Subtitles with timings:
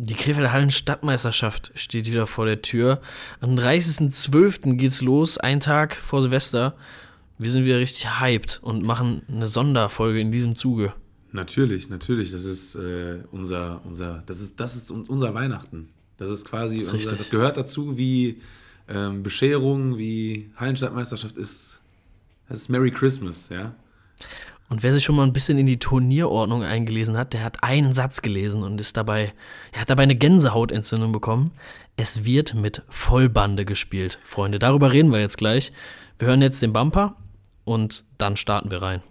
[0.00, 3.00] Die Krefelder Hallen Stadtmeisterschaft steht wieder vor der Tür.
[3.40, 4.76] Am 30.12.
[4.76, 6.76] geht's los, ein Tag vor Silvester.
[7.36, 10.94] Wir sind wieder richtig hyped und machen eine Sonderfolge in diesem Zuge.
[11.32, 12.30] Natürlich, natürlich.
[12.30, 15.88] Das ist äh, unser, unser, das ist, das ist unser Weihnachten.
[16.16, 18.40] Das ist quasi, das, ist unser, das gehört dazu, wie
[18.86, 21.80] ähm, Bescherung, wie Hallenstadtmeisterschaft ist.
[22.48, 23.74] Das ist Merry Christmas, ja.
[24.68, 27.94] Und wer sich schon mal ein bisschen in die Turnierordnung eingelesen hat, der hat einen
[27.94, 29.32] Satz gelesen und ist dabei,
[29.72, 31.52] er hat dabei eine Gänsehautentzündung bekommen.
[31.96, 34.58] Es wird mit Vollbande gespielt, Freunde.
[34.58, 35.72] Darüber reden wir jetzt gleich.
[36.18, 37.16] Wir hören jetzt den Bumper
[37.64, 39.02] und dann starten wir rein.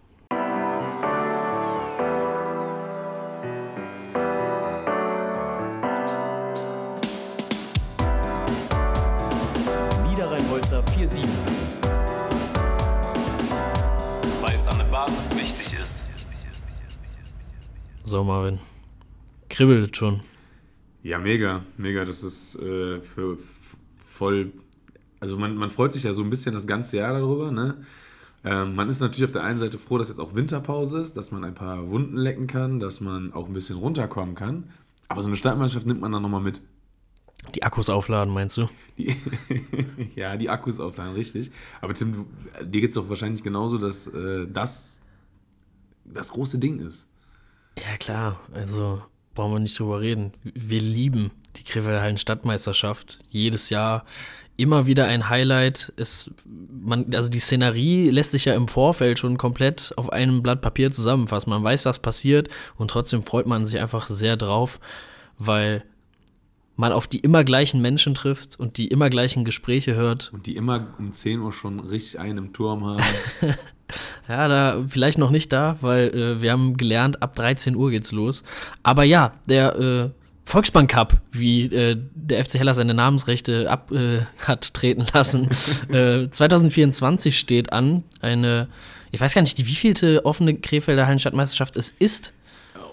[19.58, 20.22] Kribbelt schon.
[21.02, 22.06] Ja, mega, mega.
[22.06, 23.40] Das ist äh, für
[23.98, 24.54] voll.
[25.20, 27.84] Also man, man freut sich ja so ein bisschen das ganze Jahr darüber, ne?
[28.44, 31.31] Ähm, man ist natürlich auf der einen Seite froh, dass jetzt auch Winterpause ist, dass
[31.31, 34.70] man ein paar Wunden lecken kann, dass man auch ein bisschen runterkommen kann.
[35.08, 36.62] Aber so eine Stadtmeisterschaft nimmt man dann nochmal mit.
[37.56, 38.70] Die Akkus aufladen, meinst du?
[39.00, 39.16] Die,
[40.16, 41.50] ja, die Akkus aufladen, richtig.
[41.81, 42.28] Aber Tim,
[42.62, 45.02] dir geht es doch wahrscheinlich genauso, dass äh, das
[46.06, 47.09] das große Ding ist.
[47.76, 48.40] Ja, klar.
[48.53, 49.02] Also
[49.38, 50.34] brauchen wir nicht drüber reden.
[50.44, 53.20] Wir lieben die Krefelder Hallen Stadtmeisterschaft.
[53.30, 54.06] Jedes Jahr
[54.58, 55.94] immer wieder ein Highlight.
[55.96, 60.62] Es, man, also die Szenerie lässt sich ja im Vorfeld schon komplett auf einem Blatt
[60.62, 61.52] Papier zusammenfassen.
[61.52, 64.80] Man weiß, was passiert und trotzdem freut man sich einfach sehr drauf,
[65.38, 65.84] weil
[66.76, 70.32] man auf die immer gleichen Menschen trifft und die immer gleichen Gespräche hört.
[70.34, 73.04] Und die immer um 10 Uhr schon richtig einen im Turm haben.
[74.28, 78.12] ja, da vielleicht noch nicht da, weil äh, wir haben gelernt, ab 13 Uhr geht's
[78.12, 78.44] los.
[78.84, 80.10] Aber ja, der äh,
[80.48, 85.50] Volksbank Cup, wie äh, der FC Heller seine Namensrechte ab äh, hat treten lassen.
[85.94, 88.03] äh, 2024 steht an.
[88.22, 88.70] Eine,
[89.12, 92.31] ich weiß gar nicht, die wievielte offene Krefelder Hallenstadtmeisterschaft es ist.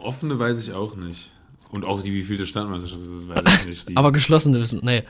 [0.02, 1.30] Offene weiß ich auch nicht.
[1.74, 3.88] Und auch die wievielte Standmeisterschaft ist, weiß ich nicht.
[3.88, 4.98] Die, Aber geschlossene wissen, nee.
[4.98, 5.02] äh,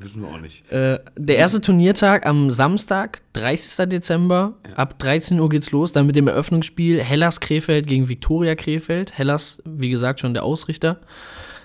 [0.00, 0.70] wissen wir auch nicht.
[0.72, 3.88] Äh, der erste Turniertag am Samstag, 30.
[3.88, 4.54] Dezember.
[4.74, 5.92] Ab 13 Uhr geht's los.
[5.92, 9.12] Dann mit dem Eröffnungsspiel Hellas Krefeld gegen Viktoria Krefeld.
[9.18, 11.00] Hellas, wie gesagt, schon der Ausrichter.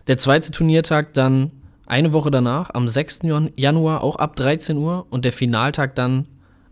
[0.08, 1.52] Der zweite Turniertag dann
[1.86, 3.20] eine Woche danach, am 6.
[3.24, 5.06] Jan- Januar, auch ab 13 Uhr.
[5.10, 6.28] Und der Finaltag dann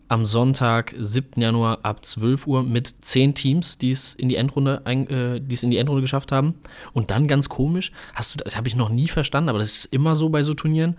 [0.10, 1.40] am Sonntag, 7.
[1.40, 5.64] Januar, ab 12 Uhr mit 10 Teams, die es in die Endrunde, äh, die es
[5.64, 6.56] in die Endrunde geschafft haben.
[6.94, 9.86] Und dann ganz komisch, hast du, das habe ich noch nie verstanden, aber das ist
[9.86, 10.98] immer so bei so Turnieren.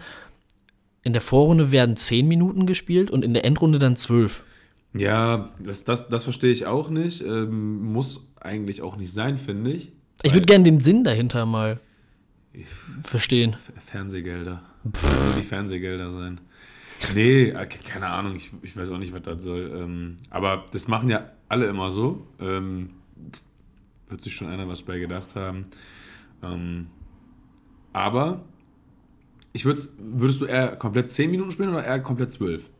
[1.02, 4.44] In der Vorrunde werden 10 Minuten gespielt und in der Endrunde dann 12.
[4.94, 7.20] Ja, das, das, das verstehe ich auch nicht.
[7.22, 9.92] Ähm, muss eigentlich auch nicht sein, finde ich.
[10.22, 11.80] Ich würde gerne den Sinn dahinter mal
[13.02, 13.56] verstehen.
[13.78, 14.62] Fernsehgelder.
[14.84, 16.40] Nur die Fernsehgelder sein.
[17.14, 19.72] Nee, ke- keine Ahnung, ich, ich weiß auch nicht, was das soll.
[19.74, 22.26] Ähm, aber das machen ja alle immer so.
[22.38, 22.90] Ähm,
[24.08, 25.66] wird sich schon einer was bei gedacht haben.
[26.42, 26.86] Ähm,
[27.92, 28.44] aber
[29.52, 32.70] ich würd's, würdest du eher komplett 10 Minuten spielen oder eher komplett 12?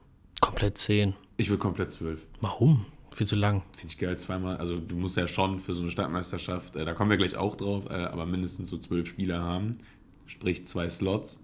[0.41, 1.15] Komplett 10.
[1.37, 2.27] Ich würde komplett 12.
[2.41, 2.87] Warum?
[3.15, 3.63] Viel zu lang.
[3.77, 4.57] Finde ich geil, zweimal.
[4.57, 7.57] Also du musst ja schon für so eine Stadtmeisterschaft, äh, da kommen wir gleich auch
[7.57, 9.79] drauf, äh, aber mindestens so zwölf Spieler haben.
[10.27, 11.43] Sprich zwei Slots.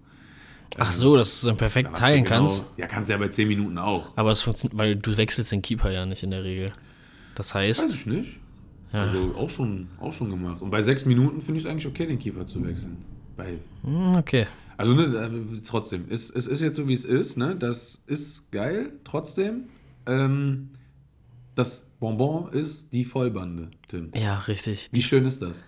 [0.77, 2.65] Ach so, dass du es dann perfekt Dann teilen genau- kannst.
[2.77, 4.15] Ja, kannst du ja bei zehn Minuten auch.
[4.17, 6.73] Aber es funktioniert, weil du wechselst den Keeper ja nicht in der Regel.
[7.35, 8.39] Das Weiß heißt, ich nicht.
[8.91, 10.61] Also auch schon, auch schon gemacht.
[10.61, 12.97] Und bei sechs Minuten finde ich es eigentlich okay, den Keeper zu wechseln.
[13.35, 14.47] Bei, hm, okay.
[14.77, 17.37] also ne, äh, trotzdem, es, es ist jetzt so, wie es ist.
[17.37, 17.55] Ne?
[17.55, 19.65] Das ist geil, trotzdem.
[20.07, 20.69] Ähm,
[21.53, 24.11] das Bonbon ist die Vollbande, Tim.
[24.15, 24.89] Ja, richtig.
[24.91, 25.63] Wie schön ist das?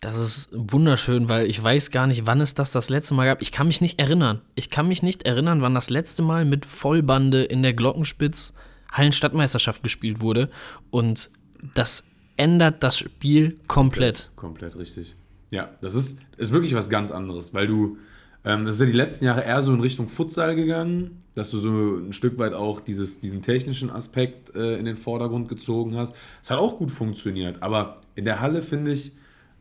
[0.00, 3.42] Das ist wunderschön, weil ich weiß gar nicht, wann es das das letzte Mal gab.
[3.42, 4.40] Ich kann mich nicht erinnern.
[4.54, 8.54] Ich kann mich nicht erinnern, wann das letzte Mal mit Vollbande in der Glockenspitz
[8.90, 10.48] Hallenstadtmeisterschaft gespielt wurde.
[10.90, 11.30] Und
[11.74, 12.04] das
[12.38, 14.30] ändert das Spiel komplett.
[14.36, 15.16] Komplett richtig.
[15.50, 17.98] Ja, das ist, ist wirklich was ganz anderes, weil du,
[18.44, 21.58] ähm, das ist ja die letzten Jahre eher so in Richtung Futsal gegangen, dass du
[21.58, 26.14] so ein Stück weit auch dieses, diesen technischen Aspekt äh, in den Vordergrund gezogen hast.
[26.42, 29.12] Es hat auch gut funktioniert, aber in der Halle finde ich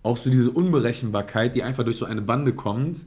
[0.03, 3.05] auch so diese Unberechenbarkeit, die einfach durch so eine Bande kommt,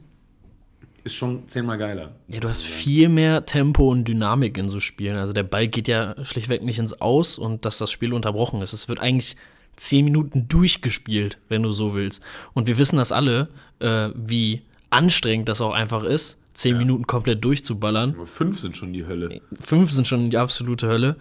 [1.03, 2.15] ist schon zehnmal geiler.
[2.29, 5.17] Ja, du hast viel mehr Tempo und Dynamik in so Spielen.
[5.17, 8.73] Also der Ball geht ja schlichtweg nicht ins Aus und dass das Spiel unterbrochen ist.
[8.73, 9.35] Es wird eigentlich
[9.75, 12.21] zehn Minuten durchgespielt, wenn du so willst.
[12.53, 13.49] Und wir wissen das alle,
[13.79, 14.61] äh, wie
[14.91, 18.13] anstrengend das auch einfach ist, zehn Minuten komplett durchzuballern.
[18.15, 19.41] Nur fünf sind schon die Hölle.
[19.59, 21.17] Fünf sind schon die absolute Hölle.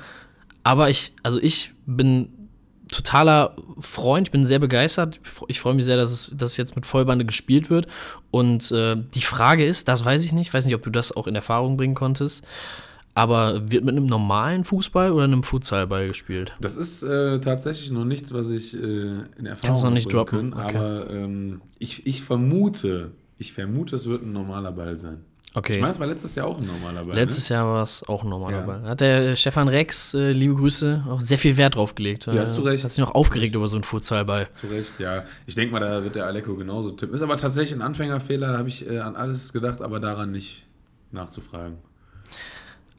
[0.62, 2.28] Aber ich, also ich bin
[2.92, 5.20] totaler Freund, ich bin sehr begeistert.
[5.24, 7.86] Ich fre- Ich freue mich sehr, dass es, dass es jetzt mit Vollbande gespielt wird.
[8.30, 11.10] Und äh, die Frage ist, das weiß ich nicht, ich weiß nicht, ob du das
[11.16, 12.44] auch in Erfahrung bringen konntest,
[13.14, 16.54] aber wird mit einem normalen Fußball oder einem Futsalball gespielt?
[16.60, 20.16] Das ist äh, tatsächlich noch nichts, was ich äh, in Erfahrung Kannst noch nicht bringen
[20.26, 20.50] droppen?
[20.52, 20.76] können, Okay.
[20.78, 25.24] aber ähm, ich, ich vermute, ich vermute, es wird ein normaler Ball sein.
[25.54, 25.74] Okay.
[25.74, 27.14] Ich meine, es war letztes Jahr auch ein normaler Ball.
[27.14, 28.66] Letztes Jahr war es auch ein normaler Ja.
[28.66, 28.82] Ball.
[28.84, 32.24] Hat der Stefan Rex, äh, liebe Grüße, auch sehr viel Wert drauf gelegt.
[32.26, 32.84] Ja, Äh, zu Recht.
[32.84, 34.44] Hat sich noch aufgeregt über so einen Futsalball.
[34.44, 34.50] ne?
[34.50, 35.24] Zu Recht, ja.
[35.46, 37.14] Ich denke mal, da wird der Aleko genauso tippen.
[37.14, 40.66] Ist aber tatsächlich ein Anfängerfehler, da habe ich äh, an alles gedacht, aber daran nicht
[41.10, 41.76] nachzufragen.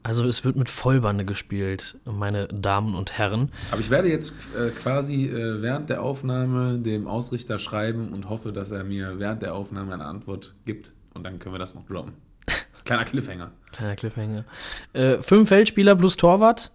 [0.04, 3.50] Also es wird mit Vollbande gespielt, meine Damen und Herren.
[3.70, 8.52] Aber ich werde jetzt äh, quasi äh, während der Aufnahme dem Ausrichter schreiben und hoffe,
[8.52, 10.92] dass er mir während der Aufnahme eine Antwort gibt.
[11.14, 12.12] Und dann können wir das noch droppen.
[12.84, 13.50] Kleiner Cliffhanger.
[13.72, 14.44] Kleiner Cliffhanger.
[14.92, 16.70] Äh, fünf Feldspieler plus Torwart.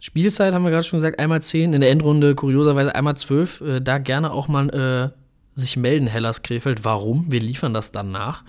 [0.00, 1.72] Spielzeit haben wir gerade schon gesagt, einmal zehn.
[1.72, 3.60] In der Endrunde kurioserweise einmal zwölf.
[3.60, 6.84] Äh, da gerne auch mal äh, sich melden, Hellas Krefeld.
[6.84, 7.26] Warum?
[7.30, 8.44] Wir liefern das dann nach.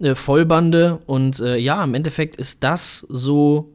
[0.00, 3.73] Äh, Vollbande und äh, ja, im Endeffekt ist das so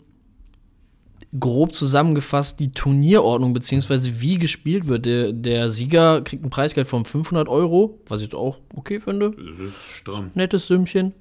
[1.37, 5.05] grob zusammengefasst die Turnierordnung, beziehungsweise wie gespielt wird.
[5.05, 9.31] Der, der Sieger kriegt ein Preisgeld von 500 Euro, was ich jetzt auch okay finde
[9.37, 10.31] Das ist stramm.
[10.33, 11.13] nettes Sümmchen.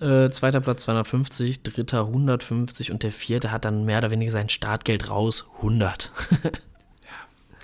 [0.00, 4.48] Äh, zweiter Platz 250, dritter 150 und der vierte hat dann mehr oder weniger sein
[4.48, 6.12] Startgeld raus, 100.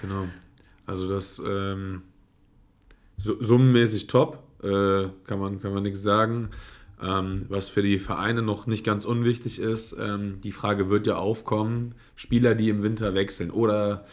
[0.00, 0.26] Genau.
[0.86, 2.02] Also das ähm,
[3.16, 6.50] su- summenmäßig top, äh, kann man, kann man nichts sagen.
[7.00, 11.16] Ähm, was für die Vereine noch nicht ganz unwichtig ist, ähm, die Frage wird ja
[11.16, 14.04] aufkommen, Spieler, die im Winter wechseln oder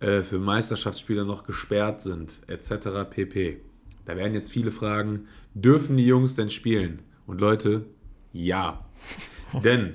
[0.00, 3.08] äh, für Meisterschaftsspieler noch gesperrt sind, etc.
[3.08, 3.60] pp.
[4.04, 7.00] Da werden jetzt viele fragen, dürfen die Jungs denn spielen?
[7.26, 7.86] Und Leute,
[8.32, 8.84] ja.
[9.64, 9.94] Denn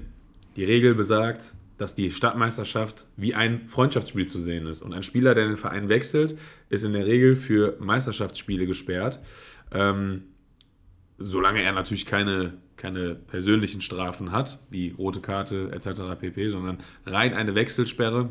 [0.55, 4.81] die Regel besagt, dass die Stadtmeisterschaft wie ein Freundschaftsspiel zu sehen ist.
[4.81, 6.37] Und ein Spieler, der den Verein wechselt,
[6.69, 9.19] ist in der Regel für Meisterschaftsspiele gesperrt.
[9.71, 10.23] Ähm,
[11.19, 16.01] solange er natürlich keine, keine persönlichen Strafen hat, wie rote Karte etc.
[16.19, 18.29] pp., sondern rein eine Wechselsperre,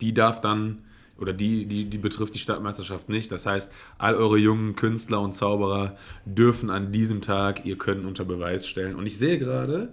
[0.00, 0.82] die darf dann,
[1.18, 3.32] oder die, die, die betrifft die Stadtmeisterschaft nicht.
[3.32, 5.96] Das heißt, all eure jungen Künstler und Zauberer
[6.26, 8.96] dürfen an diesem Tag ihr Können unter Beweis stellen.
[8.96, 9.92] Und ich sehe gerade,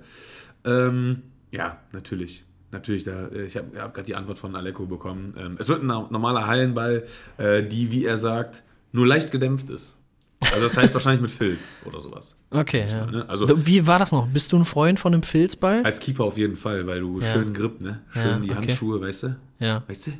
[0.65, 2.43] ähm, ja, natürlich.
[2.71, 5.33] Natürlich, da, äh, ich habe hab gerade die Antwort von Aleko bekommen.
[5.37, 7.05] Ähm, es wird ein no- normaler Hallenball,
[7.37, 9.97] äh, die, wie er sagt, nur leicht gedämpft ist.
[10.53, 12.37] Also das heißt wahrscheinlich mit Filz oder sowas.
[12.51, 13.05] Okay, ja.
[13.05, 13.27] ne?
[13.27, 14.27] Also- Wie war das noch?
[14.27, 15.83] Bist du ein Freund von einem Filzball?
[15.83, 17.33] Als Keeper auf jeden Fall, weil du Ja.
[17.33, 18.01] schön Grip, ne?
[18.13, 18.55] Schön Ja, die okay.
[18.59, 19.35] Handschuhe, weißt du?
[19.59, 19.83] Ja.
[19.87, 20.11] Weißt du?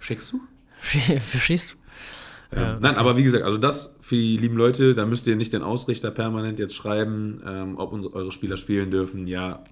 [0.00, 0.40] Checkst du?
[1.20, 2.56] Verstehst du?
[2.56, 5.52] Ähm, Nein, aber wie gesagt, also das für die lieben Leute, da müsst ihr nicht
[5.52, 9.26] den Ausrichter permanent jetzt schreiben, ähm, ob unsere, eure Spieler spielen dürfen.
[9.26, 9.64] Ja,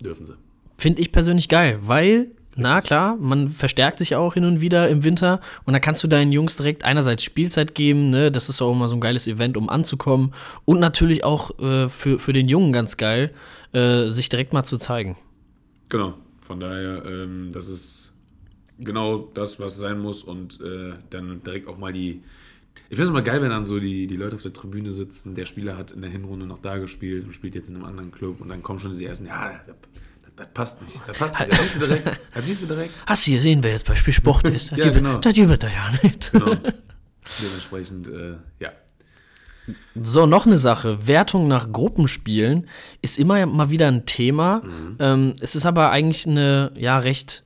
[0.00, 0.34] dürfen sie.
[0.78, 5.04] Finde ich persönlich geil, weil, na klar, man verstärkt sich auch hin und wieder im
[5.04, 8.30] Winter und dann kannst du deinen Jungs direkt einerseits Spielzeit geben, ne?
[8.30, 10.32] das ist auch immer so ein geiles Event, um anzukommen
[10.64, 13.32] und natürlich auch äh, für, für den Jungen ganz geil,
[13.72, 15.16] äh, sich direkt mal zu zeigen.
[15.88, 16.14] Genau.
[16.40, 18.14] Von daher, ähm, das ist
[18.78, 22.22] genau das, was sein muss und äh, dann direkt auch mal die.
[22.90, 25.34] Ich finde es immer geil, wenn dann so die, die Leute auf der Tribüne sitzen.
[25.34, 28.10] Der Spieler hat in der Hinrunde noch da gespielt und spielt jetzt in einem anderen
[28.10, 29.60] Club und dann kommen schon diese ersten, ja,
[30.36, 30.98] das, passt nicht.
[31.06, 31.52] Das passt nicht.
[31.52, 32.06] Das siehst du direkt.
[32.34, 32.92] Das siehst du direkt.
[33.06, 34.72] Hast du gesehen, wer jetzt bei Spiel Sport ist?
[34.72, 35.18] Das Ja, gibt- genau.
[35.18, 36.32] Das gibt er ja nicht.
[36.32, 36.54] Genau.
[37.42, 38.72] Dementsprechend, äh, ja.
[39.94, 41.06] So, noch eine Sache.
[41.06, 42.68] Wertung nach Gruppenspielen
[43.00, 44.62] ist immer mal wieder ein Thema.
[44.98, 47.44] Ähm, es ist aber eigentlich eine ja recht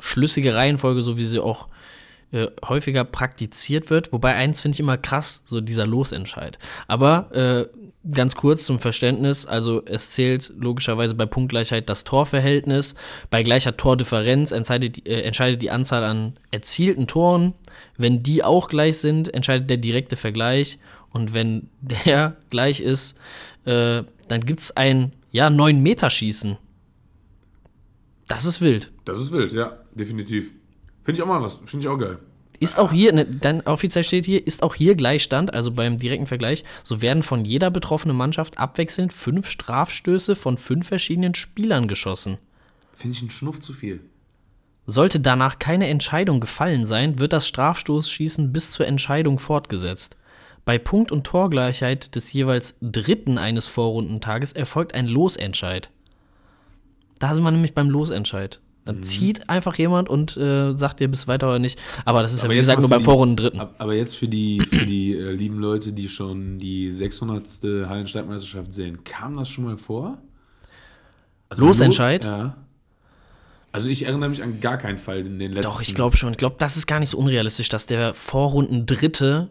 [0.00, 1.68] schlüssige Reihenfolge, so wie sie auch
[2.36, 4.12] äh, häufiger praktiziert wird.
[4.12, 6.58] Wobei eins finde ich immer krass, so dieser Losentscheid.
[6.86, 7.66] Aber äh,
[8.12, 12.94] ganz kurz zum Verständnis, also es zählt logischerweise bei Punktgleichheit das Torverhältnis.
[13.30, 17.54] Bei gleicher Tordifferenz entscheidet, äh, entscheidet die Anzahl an erzielten Toren.
[17.96, 20.78] Wenn die auch gleich sind, entscheidet der direkte Vergleich.
[21.10, 23.18] Und wenn der gleich ist,
[23.64, 26.58] äh, dann gibt es ein ja, 9-Meter-Schießen.
[28.28, 28.92] Das ist wild.
[29.04, 30.52] Das ist wild, ja, definitiv.
[31.06, 31.60] Finde ich auch mal was.
[31.64, 32.18] Finde ich auch geil.
[32.58, 36.26] Ist auch hier, ne, dann offiziell steht hier, ist auch hier Gleichstand, also beim direkten
[36.26, 42.38] Vergleich, so werden von jeder betroffenen Mannschaft abwechselnd fünf Strafstöße von fünf verschiedenen Spielern geschossen.
[42.92, 44.00] Finde ich einen Schnuff zu viel.
[44.86, 50.16] Sollte danach keine Entscheidung gefallen sein, wird das Strafstoßschießen bis zur Entscheidung fortgesetzt.
[50.64, 55.88] Bei Punkt- und Torgleichheit des jeweils dritten eines Vorrundentages erfolgt ein Losentscheid.
[57.20, 58.60] Da sind wir nämlich beim Losentscheid.
[58.86, 58.94] Mhm.
[58.94, 61.78] Dann zieht einfach jemand und äh, sagt dir bis weiter oder nicht.
[62.04, 63.60] Aber das ist ja, wie gesagt, nur beim Vorrundendritten.
[63.60, 67.46] ab- Aber jetzt für die, für die äh, lieben Leute, die schon die 600.
[67.88, 70.18] Hallensteigmeisterschaft sehen, kam das schon mal vor?
[71.48, 72.24] Also Losentscheid?
[72.24, 72.56] Lo- Ja.
[73.72, 75.68] Also ich erinnere mich an gar keinen Fall in den letzten.
[75.70, 76.30] Doch, ich glaube schon.
[76.32, 79.50] Ich glaube, das ist gar nicht so unrealistisch, dass der Vorrunden Dritte,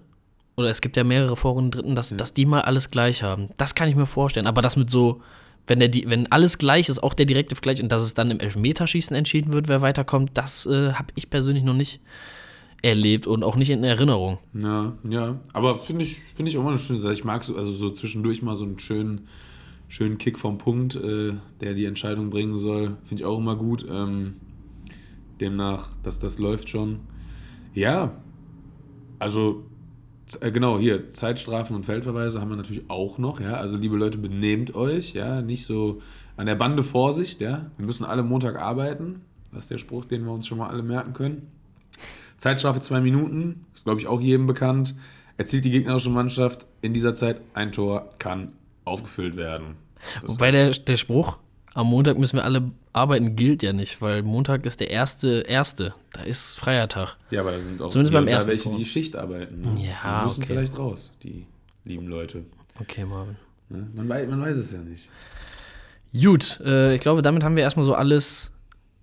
[0.58, 3.50] oder es gibt ja mehrere Vorrunden Dritten, dass, dass die mal alles gleich haben.
[3.58, 4.48] Das kann ich mir vorstellen.
[4.48, 5.22] Aber das mit so,
[5.68, 8.40] wenn, der, wenn alles gleich ist, auch der direkte Vergleich, und dass es dann im
[8.40, 12.02] Elfmeterschießen entschieden wird, wer weiterkommt, das äh, habe ich persönlich noch nicht
[12.82, 14.38] erlebt und auch nicht in Erinnerung.
[14.54, 15.40] Ja, ja.
[15.54, 17.14] Aber finde ich, finde ich auch mal eine schöne Sache.
[17.14, 19.28] Ich mag so, also so zwischendurch mal so einen schönen,
[19.88, 22.98] schönen Kick vom Punkt, äh, der die Entscheidung bringen soll.
[23.04, 23.86] Finde ich auch immer gut.
[23.90, 24.36] Ähm,
[25.42, 27.00] demnach, dass das läuft schon.
[27.74, 28.22] Ja,
[29.20, 29.64] also
[30.42, 33.40] äh, genau hier Zeitstrafen und Feldverweise haben wir natürlich auch noch.
[33.40, 35.14] Ja, also liebe Leute, benehmt euch.
[35.14, 36.02] Ja, nicht so
[36.38, 37.42] an der Bande Vorsicht.
[37.42, 39.22] Ja, wir müssen alle Montag arbeiten.
[39.52, 41.48] Das ist der Spruch, den wir uns schon mal alle merken können.
[42.38, 44.96] Zeitstrafe zwei Minuten, ist glaube ich auch jedem bekannt.
[45.38, 48.54] Erzielt die gegnerische Mannschaft in dieser Zeit ein Tor, kann
[48.84, 49.76] aufgefüllt werden.
[50.22, 51.38] Das Wobei der, der Spruch,
[51.76, 55.94] am Montag müssen wir alle arbeiten, gilt ja nicht, weil Montag ist der erste, erste.
[56.14, 57.18] Da ist freier Tag.
[57.30, 59.62] ja, aber da sind auch Zumindest beim da ersten welche, die Schicht arbeiten.
[59.62, 59.86] Ne?
[59.86, 60.54] Ja, die müssen okay.
[60.54, 61.46] vielleicht raus, die
[61.84, 62.46] lieben Leute.
[62.80, 63.36] Okay, Marvin.
[63.68, 63.88] Ne?
[63.94, 65.10] Man, weiß, man weiß es ja nicht.
[66.14, 68.54] Gut, äh, ich glaube, damit haben wir erstmal so alles,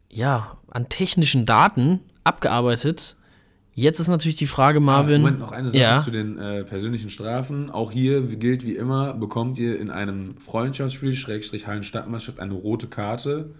[0.08, 3.16] ja, an technischen Daten abgearbeitet.
[3.74, 5.16] Jetzt ist natürlich die Frage, Marvin.
[5.16, 7.70] Ah, Moment, noch eine Sache ja, zu den äh, persönlichen Strafen.
[7.70, 13.54] Auch hier gilt wie immer, bekommt ihr in einem Freundschaftsspiel, Schrägstrich Hallenstadtmeisterschaft, eine rote Karte.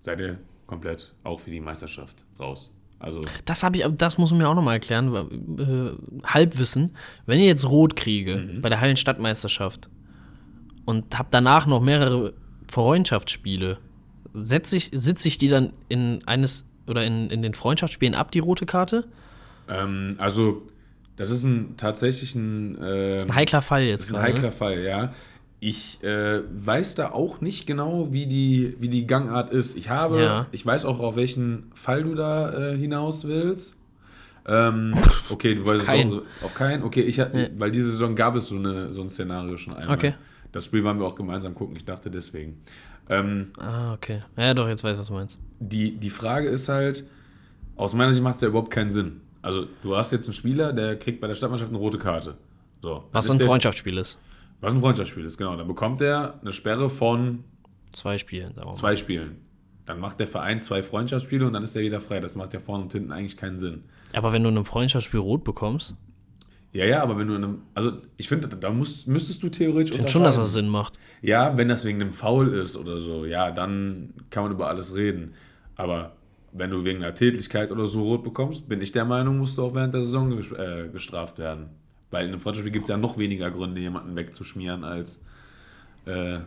[0.00, 2.72] Seid ihr komplett auch für die Meisterschaft raus.
[3.00, 5.12] Also, das habe ich, das muss man mir auch nochmal erklären.
[5.58, 6.92] Äh, Halbwissen.
[7.26, 8.60] Wenn ihr jetzt Rot kriege Mhm.
[8.60, 9.88] bei der Hallenstadtmeisterschaft
[10.84, 12.34] und habe danach noch mehrere
[12.70, 13.78] Freundschaftsspiele,
[14.34, 18.38] setze ich, sitze ich die dann in eines oder in, in den Freundschaftsspielen ab, die
[18.40, 19.04] rote Karte?
[19.68, 20.62] ähm, also
[21.16, 24.28] das ist ein tatsächlich ein, ähm, Ein heikler Fall Das jetzt ist ein gerade.
[24.28, 24.34] ne?
[24.36, 25.12] heikler Fall, ja.
[25.60, 29.76] Ich äh, weiß da auch nicht genau, wie die, wie die Gangart ist.
[29.76, 30.46] Ich habe, Ja.
[30.52, 33.74] ich weiß auch, auf welchen Fall du da äh, hinaus willst.
[34.46, 34.94] Ähm,
[35.30, 36.08] okay, du weißt es keinen.
[36.12, 36.84] auch so, auf keinen.
[36.84, 37.48] Okay, ich hab- Ja.
[37.56, 39.96] weil diese Saison gab es so, eine, so ein Szenario schon einmal.
[39.96, 40.14] Okay.
[40.52, 41.74] Das Spiel waren wir auch gemeinsam gucken.
[41.76, 42.62] Ich dachte deswegen.
[43.08, 44.20] Ähm, Ah, okay.
[44.36, 45.38] Ja, doch, jetzt weiß ich, was du meinst.
[45.60, 47.04] die, die Frage ist halt,
[47.76, 49.20] aus meiner Sicht macht es ja überhaupt keinen Sinn.
[49.40, 52.36] Also, du hast jetzt einen Spieler, der kriegt bei der Stadtmannschaft eine rote Karte.
[52.82, 54.18] So, Was ein Freundschaftsspiel ist.
[54.60, 55.56] Was ein Freundschaftsspiel ist, genau.
[55.56, 57.44] Dann bekommt er eine Sperre von
[57.92, 59.38] Zwei Spielen, zwei Spielen.
[59.86, 62.20] Dann macht der Verein zwei Freundschaftsspiele und dann ist er wieder frei.
[62.20, 63.84] Das macht ja vorne und hinten eigentlich keinen Sinn.
[64.12, 65.96] Aber wenn du in einem Freundschaftsspiel rot bekommst,
[66.72, 67.62] Ja, ja, aber wenn du in einem.
[67.74, 69.90] Also, ich finde, da musst, müsstest du theoretisch.
[69.90, 70.52] ich finde schon, dass das.
[70.52, 70.98] Sinn macht.
[71.22, 74.94] Ja, wenn das wegen einem Foul ist oder so, ja, dann kann man über alles
[74.94, 75.34] reden.
[75.76, 76.12] Aber
[76.52, 79.62] wenn du wegen einer Tätigkeit oder so rot bekommst, bin ich der Meinung, musst du
[79.62, 81.70] auch während der Saison äh, gestraft werden.
[82.10, 85.20] Weil in einem Freundschaftsspiel gibt es ja noch weniger Gründe, jemanden wegzuschmieren, als
[86.04, 86.38] äh,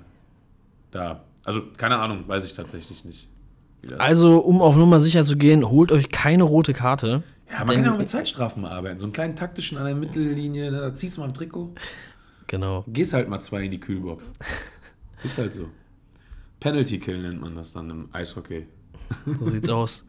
[0.92, 1.24] da.
[1.44, 3.28] Also, keine Ahnung, weiß ich tatsächlich nicht.
[3.98, 7.24] Also, um auf Nummer sicher zu gehen, holt euch keine rote Karte.
[7.52, 8.98] Ja, man denn- kann ja auch mit Zeitstrafen mal arbeiten.
[9.00, 11.74] So einen kleinen taktischen an der Mittellinie, ne, da ziehst du mal am Trikot.
[12.48, 12.84] Genau.
[12.88, 14.34] Gehst halt mal zwei in die Kühlbox.
[15.24, 15.70] Ist halt so.
[16.60, 18.68] Penalty Kill nennt man das dann im Eishockey.
[19.26, 20.06] So sieht's aus.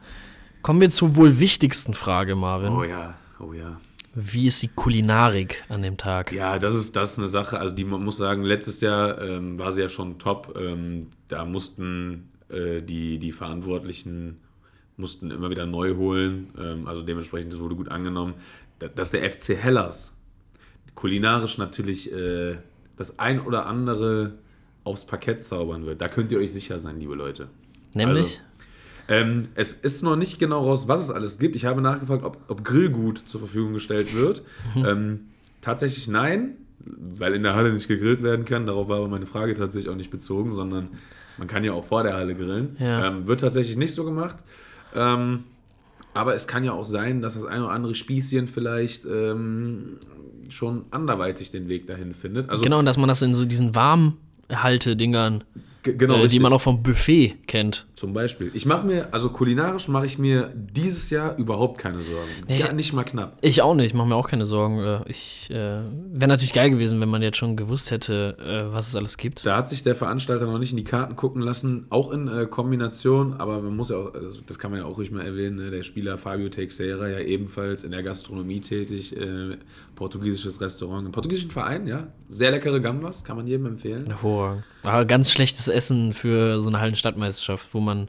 [0.63, 2.73] Kommen wir zur wohl wichtigsten Frage, Marvin.
[2.73, 3.81] Oh ja, oh ja.
[4.15, 6.31] Wie ist die Kulinarik an dem Tag?
[6.33, 9.59] Ja, das ist, das ist eine Sache, also die man muss sagen, letztes Jahr ähm,
[9.59, 10.57] war sie ja schon top.
[10.61, 14.39] Ähm, da mussten äh, die, die Verantwortlichen
[14.97, 16.49] mussten immer wieder neu holen.
[16.59, 18.35] Ähm, also dementsprechend, das wurde gut angenommen.
[18.79, 20.15] Da- Dass der FC Hellas
[20.95, 22.57] kulinarisch natürlich äh,
[22.97, 24.35] das ein oder andere
[24.85, 26.03] aufs Parkett zaubern wird.
[26.03, 27.49] Da könnt ihr euch sicher sein, liebe Leute.
[27.95, 28.41] Nämlich?
[29.09, 31.57] Ähm, es ist noch nicht genau raus, was es alles gibt.
[31.57, 34.43] Ich habe nachgefragt, ob, ob Grillgut zur Verfügung gestellt wird.
[34.77, 35.29] ähm,
[35.61, 38.67] tatsächlich nein, weil in der Halle nicht gegrillt werden kann.
[38.67, 40.89] Darauf war aber meine Frage tatsächlich auch nicht bezogen, sondern
[41.39, 42.77] man kann ja auch vor der Halle grillen.
[42.79, 43.07] Ja.
[43.09, 44.37] Ähm, wird tatsächlich nicht so gemacht.
[44.95, 45.45] Ähm,
[46.15, 49.99] aber es kann ja auch sein, dass das ein oder andere Spießchen vielleicht ähm,
[50.51, 52.51] schon anderweitig den Weg dahin findet.
[52.51, 55.45] Also genau, und dass man das in so diesen Warmhalte-Dingern,
[55.83, 57.87] g- genau, äh, die man auch vom Buffet kennt.
[57.95, 58.51] Zum Beispiel.
[58.55, 62.29] Ich mache mir, also kulinarisch mache ich mir dieses Jahr überhaupt keine Sorgen.
[62.49, 63.39] Nee, ich- Gar nicht mal knapp.
[63.43, 64.79] Ich auch nicht, mache mir auch keine Sorgen.
[64.81, 68.89] Äh, Ich äh, wäre natürlich geil gewesen, wenn man jetzt schon gewusst hätte, äh, was
[68.89, 69.47] es alles gibt.
[69.47, 72.47] Da hat sich der Veranstalter noch nicht in die Karten gucken lassen, auch in äh,
[72.47, 75.57] Kombination, aber man muss ja auch, also das kann man ja auch ruhig mal erwähnen,
[75.57, 75.71] ne?
[75.71, 79.57] der Spieler Fabio Teixeira ja ebenfalls in der Gastronomie tätig, äh,
[79.95, 84.07] portugiesisches Restaurant, im portugiesischen Verein, ja, sehr leckere Gambas, kann man jedem empfehlen.
[84.07, 84.65] Hervorragend.
[84.85, 88.09] Aber ganz schlechtes Essen für so eine Hallenstadtmeisterschaft, wo man.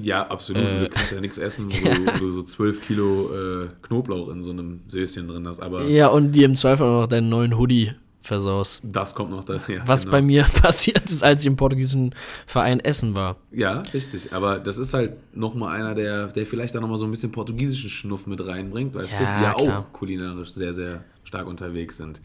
[0.00, 3.30] Ja, absolut, Äh, du kannst ja nichts essen, wo, du, wo du so 12 Kilo
[3.64, 7.00] äh, Knoblauch in so einem Söschen drin hast, aber Ja, und die im Zweifel auch
[7.02, 7.92] noch deinen neuen Hoodie
[8.24, 8.80] versaust.
[8.82, 9.82] Das kommt noch daher.
[9.86, 10.12] Was genau.
[10.12, 12.14] bei mir passiert ist, als ich im portugiesischen
[12.46, 13.36] Verein Essen war.
[13.52, 14.32] Ja, richtig.
[14.32, 17.90] Aber das ist halt nochmal einer, der, der vielleicht da nochmal so ein bisschen portugiesischen
[17.90, 19.78] Schnuff mit reinbringt, weil es Ja, die ja klar.
[19.80, 22.20] auch kulinarisch sehr, sehr stark unterwegs sind.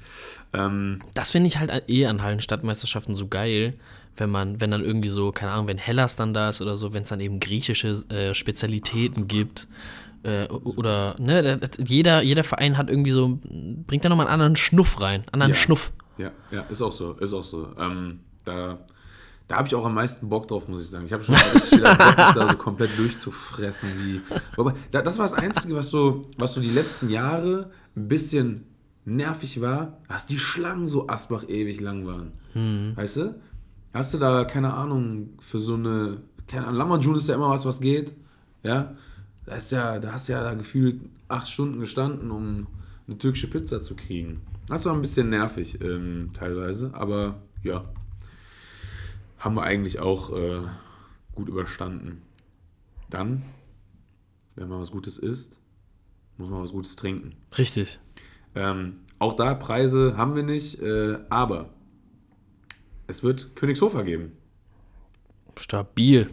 [0.54, 3.74] Ähm, Das finde ich halt eh an Hallenstadtmeisterschaften so geil,
[4.16, 6.94] wenn man, wenn dann irgendwie so, keine Ahnung, wenn Hellas dann da ist oder so,
[6.94, 9.68] wenn es dann eben griechische äh, Spezialitäten gibt.
[10.24, 13.40] Äh, oder, ne, jeder, jeder Verein hat irgendwie so,
[13.88, 15.58] bringt da nochmal einen anderen Schnuff rein, anderen Ja.
[15.58, 15.92] Schnuff.
[16.18, 17.68] ja, ja, ist auch so, ist auch so.
[17.78, 18.80] Ähm, da
[19.50, 21.06] da habe ich auch am meisten Bock drauf, muss ich sagen.
[21.08, 23.90] Ich habe schon richtig wieder Bock, mich da so komplett durchzufressen.
[23.98, 24.22] Wie,
[24.92, 28.66] da, das war das Einzige, was so, was so die letzten Jahre ein bisschen
[29.06, 32.96] nervig war, dass die Schlangen so asbach ewig lang waren.
[32.96, 33.42] Weißt du?
[33.92, 37.66] Hast du da, keine Ahnung, für so eine, keine Ahnung, Lamajun ist ja immer was,
[37.66, 38.14] was geht.
[38.62, 38.94] Ja?
[39.50, 42.68] Da ist ja, da hast du ja da gefühlt acht Stunden gestanden, um
[43.08, 44.42] eine türkische Pizza zu kriegen.
[44.68, 47.84] Das war ein bisschen nervig, ähm, teilweise, aber ja.
[49.40, 50.62] Haben wir eigentlich auch äh,
[51.34, 52.22] gut überstanden.
[53.10, 53.42] Dann,
[54.56, 55.58] wenn man was Gutes isst,
[56.38, 57.32] muss man was Gutes trinken.
[57.58, 58.00] Richtig.
[58.54, 61.74] Ähm, auch da Preise haben wir nicht, äh, aber
[63.08, 64.34] es wird Königshofer geben.
[65.58, 66.30] Stabil.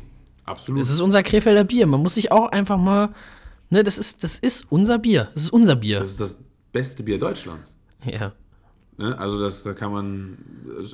[0.46, 0.80] Absolut.
[0.80, 1.86] Das ist unser Krefelder Bier.
[1.86, 3.10] Man muss sich auch einfach mal,
[3.68, 5.28] ne, das ist, das ist unser Bier.
[5.34, 5.98] Das ist unser Bier.
[5.98, 6.40] das ist das
[6.72, 7.76] beste Bier Deutschlands.
[8.04, 8.32] ja.
[8.98, 9.18] Ne?
[9.18, 10.38] Also das, da kann man,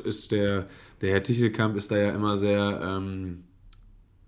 [0.04, 0.66] ist der,
[1.00, 3.44] der Herr Tichelkamp ist da ja immer sehr, ähm,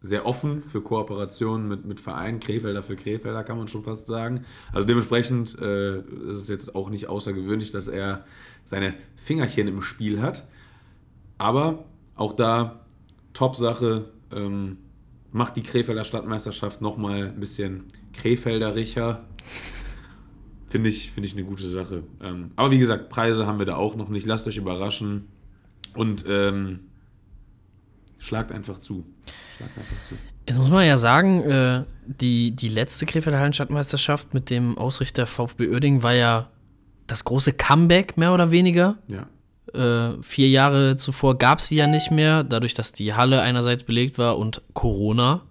[0.01, 4.45] sehr offen für Kooperationen mit, mit Vereinen, Krefelder für Krefelder kann man schon fast sagen.
[4.73, 8.25] Also dementsprechend äh, ist es jetzt auch nicht außergewöhnlich, dass er
[8.65, 10.47] seine Fingerchen im Spiel hat.
[11.39, 12.85] Aber auch da,
[13.33, 14.79] Top-Sache, ähm,
[15.35, 19.25] macht die Krefelder Stadtmeisterschaft nochmal ein bisschen Krefeldericher.
[20.69, 22.05] Finde ich, finde ich eine gute Sache.
[22.23, 24.27] Ähm, aber wie gesagt, Preise haben wir da auch noch nicht.
[24.27, 25.27] Lasst euch überraschen
[25.97, 26.81] und ähm,
[28.21, 29.05] schlagt einfach zu.
[29.57, 30.15] Schlagt einfach zu.
[30.47, 35.69] Jetzt muss man ja sagen, äh, die, die letzte Krefelder Hallenstadtmeisterschaft mit dem Ausrichter VfB
[35.69, 36.49] Oerding war ja
[37.09, 38.99] das große Comeback, mehr oder weniger.
[39.09, 39.27] Ja.
[39.75, 43.85] Äh, vier Jahre zuvor gab es sie ja nicht mehr, dadurch, dass die Halle einerseits
[43.85, 45.43] belegt war und Corona.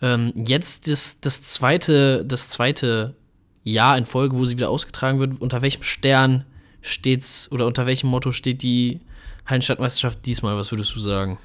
[0.00, 3.14] Ähm, jetzt das, das, zweite, das zweite
[3.64, 5.40] Jahr in Folge, wo sie wieder ausgetragen wird.
[5.40, 6.44] Unter welchem Stern
[6.80, 9.00] steht's oder unter welchem Motto steht die
[9.46, 10.56] Hallenstadtmeisterschaft diesmal?
[10.56, 11.38] Was würdest du sagen?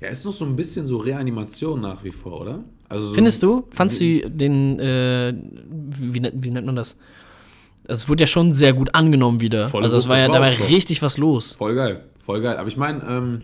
[0.00, 2.64] Ja, ist noch so ein bisschen so Reanimation nach wie vor, oder?
[2.88, 3.66] Also so Findest du?
[3.70, 6.96] Fandst du den, äh, wie, wie nennt man das?
[7.88, 9.68] Also es wurde ja schon sehr gut angenommen wieder.
[9.68, 10.68] Voll also es war ja, war da war auch top.
[10.68, 11.54] richtig was los.
[11.54, 12.56] Voll geil, voll geil.
[12.56, 13.42] Aber ich meine, ähm,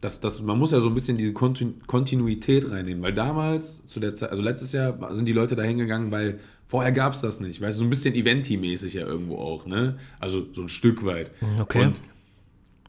[0.00, 4.00] das, das, man muss ja so ein bisschen diese Kontinu Kontinuität reinnehmen, weil damals, zu
[4.00, 7.40] der Zeit, also letztes Jahr sind die Leute da hingegangen, weil vorher gab es das
[7.40, 7.60] nicht.
[7.60, 9.96] Weißt du, so ein bisschen Eventi-mäßig ja irgendwo auch, ne?
[10.20, 11.30] Also so ein Stück weit.
[11.58, 11.84] Okay.
[11.84, 12.02] Und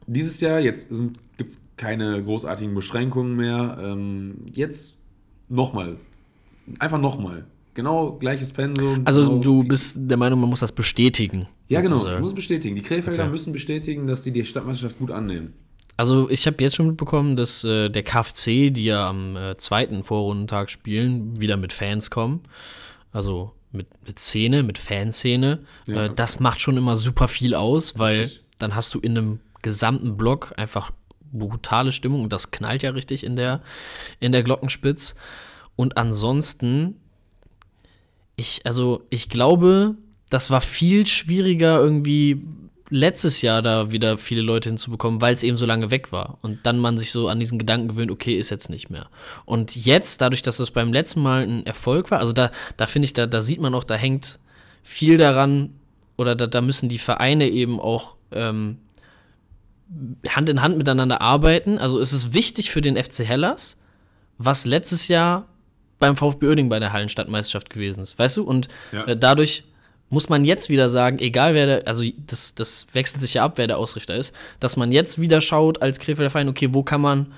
[0.06, 0.90] dieses Jahr, jetzt
[1.38, 3.78] gibt es keine großartigen Beschränkungen mehr.
[3.80, 4.96] Ähm, jetzt
[5.48, 5.96] nochmal.
[6.78, 7.44] Einfach nochmal.
[7.76, 9.02] Genau gleiches Pensum.
[9.04, 11.46] Also genau du bist der Meinung, man muss das bestätigen.
[11.68, 11.96] Ja, genau.
[11.96, 12.22] sozusagen.
[12.22, 12.74] Muss bestätigen.
[12.74, 13.30] Die Krefelder Okay.
[13.30, 15.52] müssen bestätigen, dass sie die Stadtmeisterschaft gut annehmen.
[15.98, 20.02] Also ich habe jetzt schon mitbekommen, dass äh, der KFC, die ja am äh, zweiten
[20.04, 22.40] Vorrundentag spielen, wieder mit Fans kommen.
[23.12, 25.60] Also mit, mit Szene, mit Fanszene.
[25.86, 26.06] Ja.
[26.06, 28.44] Äh, das macht schon immer super viel aus, weil Richtig.
[28.58, 30.92] dann hast du in einem gesamten Block einfach
[31.30, 33.60] brutale Stimmung und das knallt ja richtig in der,
[34.18, 35.14] in der Glockenspitz.
[35.76, 37.00] Und ansonsten,
[38.36, 39.96] ich, also ich glaube,
[40.28, 42.42] das war viel schwieriger irgendwie
[42.88, 46.38] letztes Jahr da wieder viele Leute hinzubekommen, weil es eben so lange weg war.
[46.42, 49.08] Und dann man sich so an diesen Gedanken gewöhnt, okay, ist jetzt nicht mehr.
[49.44, 53.06] Und jetzt, dadurch, dass das beim letzten Mal ein Erfolg war, also da, da finde
[53.06, 54.38] ich, da, da sieht man auch, da hängt
[54.82, 55.70] viel daran,
[56.16, 58.78] oder da, da müssen die Vereine eben auch ähm,
[60.28, 61.78] Hand in Hand miteinander arbeiten.
[61.78, 63.78] Also es ist wichtig für den FC Hellas,
[64.38, 65.48] was letztes Jahr
[65.98, 68.44] beim VfB Oerding bei der Hallenstadtmeisterschaft gewesen ist, weißt du?
[68.44, 69.04] Und Ja.
[69.04, 69.64] äh, dadurch
[70.08, 73.54] muss man jetzt wieder sagen, egal wer der, also das, das wechselt sich ja ab,
[73.56, 77.00] wer der Ausrichter ist, dass man jetzt wieder schaut als Krefelder Verein, okay, wo kann
[77.00, 77.32] man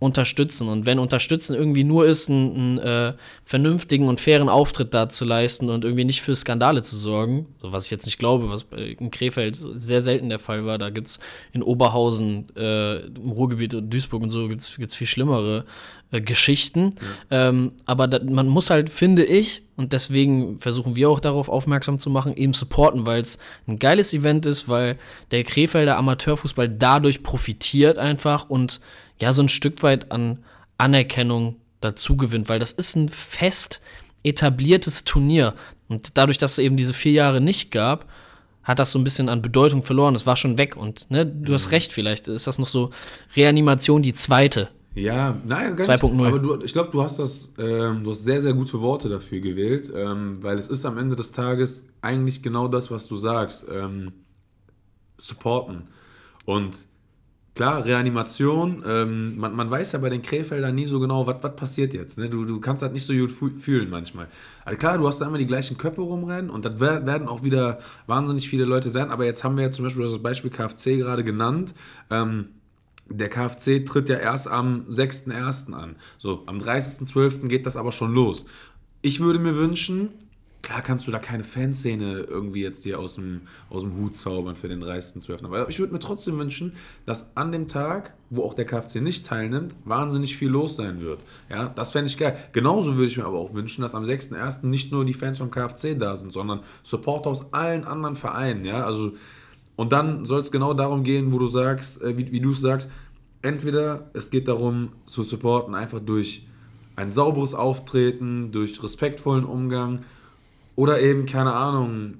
[0.00, 0.68] unterstützen?
[0.68, 3.12] Und wenn unterstützen irgendwie nur ist, einen, einen äh,
[3.44, 7.72] vernünftigen und fairen Auftritt da zu leisten und irgendwie nicht für Skandale zu sorgen, so
[7.72, 11.06] was ich jetzt nicht glaube, was in Krefeld sehr selten der Fall war, da gibt
[11.06, 11.20] es
[11.52, 15.66] in Oberhausen, äh, im Ruhrgebiet und Duisburg und so gibt es viel schlimmere
[16.10, 16.96] äh, Geschichten.
[17.30, 21.98] Ähm, aber da, man muss halt, finde ich, und deswegen versuchen wir auch darauf aufmerksam
[21.98, 24.98] zu machen, eben supporten, weil es ein geiles Event ist, weil
[25.30, 28.80] der Krefelder Amateurfußball dadurch profitiert einfach und
[29.20, 30.38] ja, so ein Stück weit an
[30.78, 33.80] Anerkennung dazu gewinnt, weil das ist ein fest
[34.22, 35.54] etabliertes Turnier.
[35.88, 38.06] Und dadurch, dass es eben diese vier Jahre nicht gab,
[38.62, 40.14] hat das so ein bisschen an Bedeutung verloren.
[40.14, 41.54] Es war schon weg und ne, du Mhm.
[41.54, 42.90] hast recht, vielleicht ist das noch so
[43.34, 44.68] Reanimation die zweite.
[44.94, 46.12] Ja, nein, gar 2.0.
[46.16, 46.26] nicht.
[46.26, 49.40] Aber du, ich glaube, du hast das, ähm, du hast sehr, sehr gute Worte dafür
[49.40, 53.66] gewählt, ähm, weil es ist am Ende des Tages eigentlich genau das, was du sagst.
[53.72, 54.12] Ähm,
[55.16, 55.84] supporten.
[56.44, 56.84] Und
[57.54, 61.94] klar, Reanimation, ähm, man, man weiß ja bei den Krefeldern nie so genau, was passiert
[61.94, 62.18] jetzt.
[62.18, 62.28] Ne?
[62.30, 64.28] Du, du kannst halt nicht so gut fühlen manchmal.
[64.64, 67.42] Also klar, du hast da immer die gleichen Köpfe rumrennen und das wer- werden auch
[67.42, 69.10] wieder wahnsinnig viele Leute sein.
[69.10, 71.74] Aber jetzt haben wir ja zum Beispiel das Beispiel KFC gerade genannt.
[72.10, 72.48] Ähm,
[73.08, 75.72] der KFC tritt ja erst am 6.1.
[75.74, 75.96] an.
[76.18, 77.48] So, am 30.12.
[77.48, 78.44] geht das aber schon los.
[79.02, 80.10] Ich würde mir wünschen,
[80.62, 84.56] klar kannst du da keine Fanszene irgendwie jetzt dir aus dem, aus dem Hut zaubern
[84.56, 85.44] für den 30.12.
[85.44, 86.74] Aber ich würde mir trotzdem wünschen,
[87.06, 91.20] dass an dem Tag, wo auch der KFC nicht teilnimmt, wahnsinnig viel los sein wird.
[91.48, 92.36] Ja, das fände ich geil.
[92.52, 94.66] Genauso würde ich mir aber auch wünschen, dass am 6.1.
[94.66, 98.64] nicht nur die Fans vom KFC da sind, sondern Supporter aus allen anderen Vereinen.
[98.64, 99.12] Ja, also
[99.76, 102.60] und dann soll es genau darum gehen, wo du sagst, äh, wie, wie du es
[102.60, 102.90] sagst,
[103.40, 106.46] entweder es geht darum zu supporten, einfach durch
[106.96, 110.00] ein sauberes Auftreten, durch respektvollen Umgang
[110.76, 112.14] oder eben, keine Ahnung,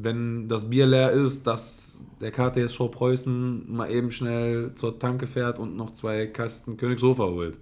[0.00, 5.58] wenn das Bier leer ist, dass der KTSV Preußen mal eben schnell zur Tanke fährt
[5.58, 7.58] und noch zwei Kasten Königshofer holt.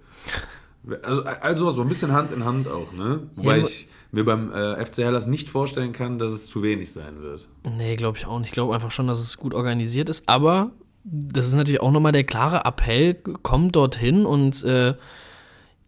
[1.03, 3.21] Also, all sowas, so ein bisschen Hand in Hand auch, ne?
[3.35, 6.93] Wobei Ja, ich mir beim äh, FC Hellas nicht vorstellen kann, dass es zu wenig
[6.93, 7.47] sein wird.
[7.75, 8.49] Nee, glaube ich auch nicht.
[8.49, 10.29] Ich glaube einfach schon, dass es gut organisiert ist.
[10.29, 10.71] Aber
[11.03, 14.93] das ist natürlich auch nochmal der klare Appell, kommt dorthin und äh,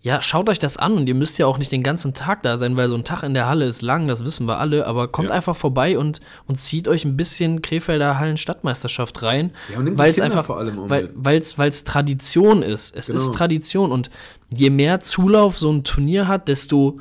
[0.08, 0.94] ja, schaut euch das an.
[0.94, 3.24] Und ihr müsst ja auch nicht den ganzen Tag da sein, weil so ein Tag
[3.24, 4.88] in der Halle ist lang, das wissen wir alle.
[4.88, 5.36] Aber kommt Ja.
[5.36, 9.52] einfach vorbei und, und zieht euch ein bisschen Krefelder Hallen-Stadtmeisterschaft rein.
[9.72, 12.96] Ja, weil es einfach, vor allem auch weil weil's Tradition ist.
[12.96, 13.20] Es Genau.
[13.20, 13.92] ist Tradition.
[13.92, 14.10] Und
[14.56, 17.00] je mehr Zulauf so ein Turnier hat, desto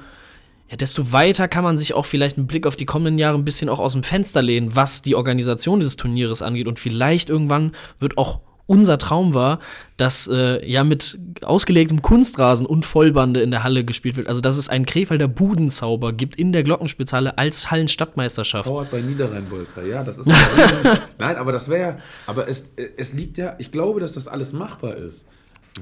[0.68, 3.44] ja, desto weiter kann man sich auch vielleicht mit Blick auf die kommenden Jahre ein
[3.44, 6.66] bisschen auch aus dem Fenster lehnen, was die Organisation dieses Turnieres angeht.
[6.66, 9.60] Und vielleicht irgendwann wird auch unser Traum war,
[9.96, 14.28] dass äh, ja mit ausgelegtem Kunstrasen und Vollbande in der Halle gespielt wird.
[14.28, 18.68] Also dass es einen Krefelder Budenzauber gibt in der Glockenspitzhalle als Hallenstadtmeisterschaft.
[18.68, 20.26] Torwart bei Niederrhein-Bolzer, ja, das ist.
[21.18, 21.98] Nein, aber das wäre ja.
[22.26, 25.26] Aber es, es liegt ja, ich glaube, dass das alles machbar ist.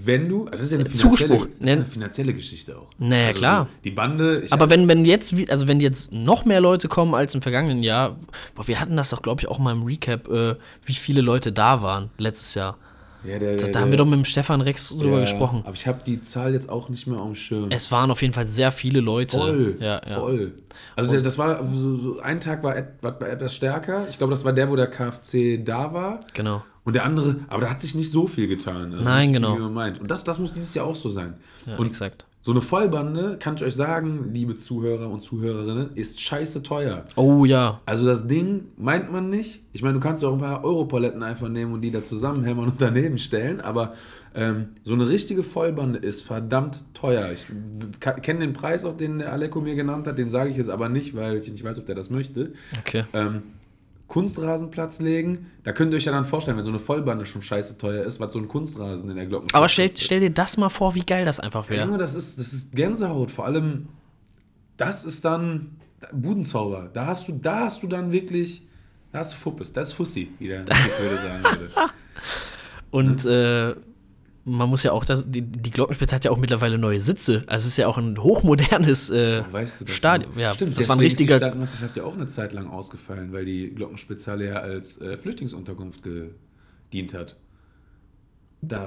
[0.02, 1.86] Wenn du, also es ist ja eine finanzielle, Zuspruch, das ist ja eine ne?
[1.86, 2.90] finanzielle Geschichte auch.
[2.98, 3.64] Naja, also klar.
[3.64, 7.34] So, die Bande, Aber wenn, wenn jetzt, also wenn jetzt noch mehr Leute kommen als
[7.34, 8.16] im vergangenen Jahr,
[8.54, 11.52] boah, wir hatten das doch, glaube ich, auch mal im Recap, äh, wie viele Leute
[11.52, 12.76] da waren letztes Jahr.
[13.24, 15.62] ja, der, Das, der, da haben wir doch mit dem Stefan Rex drüber ja, gesprochen.
[15.64, 17.70] Aber ich habe die Zahl jetzt auch nicht mehr auf dem Schirm.
[17.70, 19.36] Es waren auf jeden Fall sehr viele Leute.
[19.36, 20.54] Voll, Ja, voll.
[20.96, 24.06] Also der, das war so, so ein Tag war, et, war etwas stärker.
[24.08, 26.20] Ich glaube, das war der, wo der KFC da war.
[26.34, 26.62] Genau.
[26.84, 28.92] Und der andere, aber da hat sich nicht so viel getan.
[28.92, 29.52] Also Nein, genau.
[29.52, 30.00] viel, wie man meint.
[30.00, 31.34] Und das, das muss dieses Jahr auch so sein.
[31.64, 32.26] Ja, und exakt.
[32.42, 37.06] so eine Vollbande, kann ich euch sagen, liebe Zuhörer und Zuhörerinnen, ist scheiße teuer.
[37.16, 37.80] Oh ja.
[37.86, 39.62] Also das Ding meint man nicht.
[39.72, 42.66] Ich meine, du kannst ja auch ein paar Europaletten einfach nehmen und die da zusammenhämmern
[42.66, 43.94] und daneben stellen, aber
[44.34, 47.32] ähm, so eine richtige Vollbande ist verdammt teuer.
[47.32, 47.46] Ich
[48.00, 50.90] kenne den Preis, auch den der Aleko mir genannt hat, den sage ich jetzt aber
[50.90, 52.52] nicht, weil ich nicht weiß, ob der das möchte.
[52.80, 53.04] Okay.
[53.14, 53.42] Ähm,
[54.08, 57.78] Kunstrasenplatz legen, da könnt ihr euch ja dann vorstellen, wenn so eine Vollbande schon scheiße
[57.78, 60.68] teuer ist, was so ein Kunstrasen in der Glocken Aber stell, stell dir das mal
[60.68, 61.86] vor, wie geil das einfach wäre.
[61.86, 63.30] Junge, das ist, das ist Gänsehaut.
[63.30, 63.88] Vor allem,
[64.76, 65.76] das ist dann
[66.12, 66.90] Budenzauber.
[66.92, 68.62] Da hast du, da hast du dann wirklich,
[69.10, 71.70] da hast du Fuppes, das ist Fussi, wie der würde sagen würde.
[72.90, 73.74] Und äh,
[74.44, 77.42] man muss ja auch, das, die, die Glockenspitze hat ja auch mittlerweile neue Sitze.
[77.46, 79.86] Also es ist ja auch ein hochmodernes äh, Weißt du?
[79.86, 80.38] Stadion.
[80.38, 81.34] Ja, Stimmt, das war ein richtiger.
[81.36, 86.02] Die Stadtmeisterschaft ja auch eine Zeit lang ausgefallen, weil die Glockenspitzhalle ja als äh, Flüchtlingsunterkunft
[86.02, 87.36] gedient hat.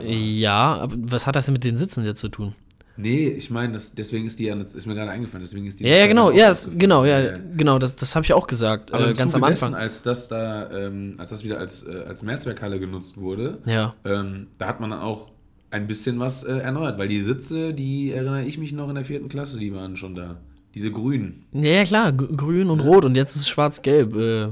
[0.02, 2.56] Ja, aber was hat das denn mit den Sitzen jetzt zu tun?
[3.00, 5.84] Nee, ich meine, deswegen ist die ja, das ist mir gerade eingefallen, deswegen ist die.
[5.86, 8.92] Ja, ja, genau, auch ja, das, genau, ja, genau, das, das habe ich auch gesagt,
[8.92, 9.72] Aber äh, ganz Zuge am Anfang.
[9.74, 13.94] Dessen, als das da, ähm, als das wieder als, äh, als Mehrzweckhalle genutzt wurde, Ja.
[14.04, 15.30] ähm, da hat man dann auch
[15.70, 19.06] ein bisschen was äh, erneuert, weil die Sitze, die erinnere ich mich noch in der
[19.06, 20.38] vierten Klasse, die waren schon da.
[20.74, 21.46] Diese grünen.
[21.52, 24.50] Ja, ja, klar, grün und rot und jetzt ist es schwarz-gelb äh,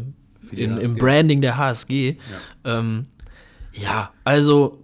[0.52, 0.96] im.
[0.96, 2.18] Branding der HSG.
[2.64, 3.06] Ja, ähm,
[3.74, 4.84] ja also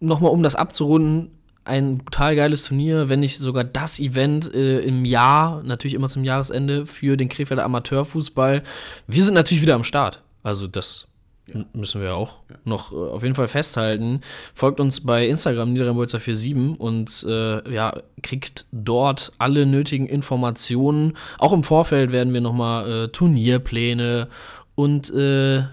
[0.00, 1.30] nochmal um das abzurunden,
[1.64, 6.24] ein brutal geiles Turnier, wenn nicht sogar das Event äh, im Jahr, natürlich immer zum
[6.24, 8.62] Jahresende, für den Krefelder Amateurfußball.
[9.06, 10.22] Wir sind natürlich wieder am Start.
[10.42, 11.09] Also das
[11.54, 14.20] m- müssen wir ja auch noch äh, auf jeden Fall festhalten.
[14.54, 21.16] Folgt uns bei Instagram Niederrhein-Bolzer47 und äh, ja, kriegt dort alle nötigen Informationen.
[21.38, 24.28] Auch im Vorfeld werden wir nochmal äh, Turnierpläne
[24.74, 25.64] und äh,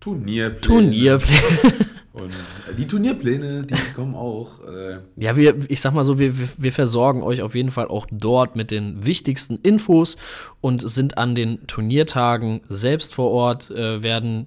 [0.00, 0.60] Turnierpläne.
[0.60, 1.40] Turnierpläne.
[2.14, 4.60] Und äh, die Turnierpläne, die kommen auch.
[4.64, 8.06] Äh, Ja, wir, ich sag mal so, wir, wir, versorgen euch auf jeden Fall auch
[8.10, 10.16] dort mit den wichtigsten Infos
[10.60, 14.46] und sind an den Turniertagen selbst vor Ort, äh, werden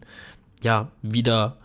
[0.63, 1.57] ja wieder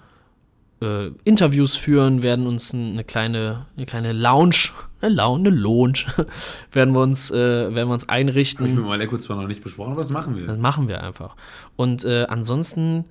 [0.83, 6.05] äh, Interviews führen, werden uns eine kleine, eine kleine Lounge, eine Lounge, eine Lounge,
[6.73, 8.81] werden wir uns, äh, werden wir uns Habe ich mit einrichten.
[8.83, 10.49] Maleko zwar noch nicht besprochen, aber das machen wir.
[10.49, 11.37] Das machen wir einfach.
[11.77, 13.05] Und äh, ansonsten,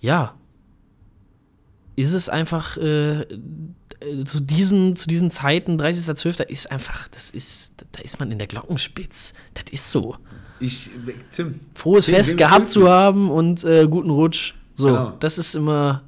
[0.00, 0.32] ja,
[1.96, 3.22] ist es einfach äh,
[4.00, 8.38] äh, zu, diesen, zu diesen Zeiten, 30.12., ist einfach, das ist, da ist man in
[8.38, 9.34] der Glockenspitz.
[9.54, 10.16] Das ist so.
[10.58, 10.90] Ich,
[11.32, 11.60] Tim.
[11.74, 14.54] Frohes Tim, Fest gehabt zu haben und äh, guten Rutsch.
[14.74, 15.10] So, Genau.
[15.20, 16.02] das ist immer,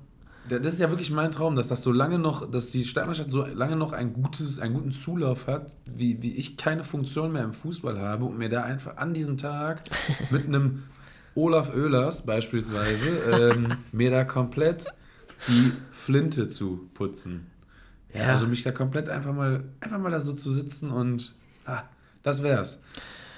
[0.49, 3.45] Das ist ja wirklich mein Traum, dass das so lange noch, dass die Stadtmannschaft so
[3.45, 7.53] lange noch ein gutes, einen guten Zulauf hat, wie, wie ich keine Funktion mehr im
[7.53, 9.83] Fußball habe und mir da einfach an diesem Tag
[10.31, 10.85] mit einem
[11.35, 14.87] Olaf Oehlers beispielsweise ähm, mir da komplett
[15.49, 17.47] die Flinte zu putzen.
[18.15, 21.83] Ja, also mich da komplett einfach mal, einfach mal da so zu sitzen und ah,
[22.23, 22.79] das wär's.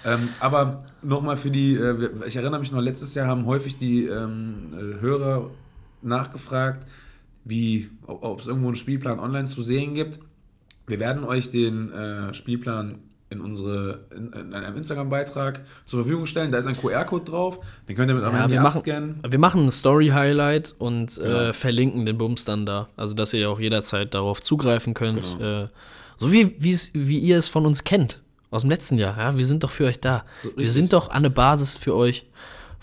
[0.05, 4.05] Ähm, aber nochmal für die, äh, ich erinnere mich noch, letztes Jahr haben häufig die
[4.07, 5.51] ähm, äh, Hörer
[6.03, 6.87] nachgefragt,
[7.45, 10.19] wie, ob, ob es irgendwo einen Spielplan online zu sehen gibt.
[10.87, 12.99] Wir werden euch den äh, Spielplan
[13.35, 16.53] in unsere in, in einem Instagram-Beitrag zur Verfügung stellen.
[16.53, 19.20] Da ist ein QR-Code drauf, den könnt ihr mit eurem ja, Handy wir machen, abscannen.
[19.29, 21.29] wir machen ein Story-Highlight und Genau.
[21.29, 22.88] äh, verlinken den Bums dann da.
[22.97, 25.37] Also, dass ihr auch jederzeit darauf zugreifen könnt.
[25.38, 25.64] Genau.
[25.64, 25.68] Äh,
[26.16, 28.20] so wie, wie ihr es von uns kennt.
[28.51, 29.18] Aus dem letzten Jahr.
[29.18, 30.25] Ja, wir sind doch für euch da.
[30.37, 32.25] So, wir sind doch an der Basis für euch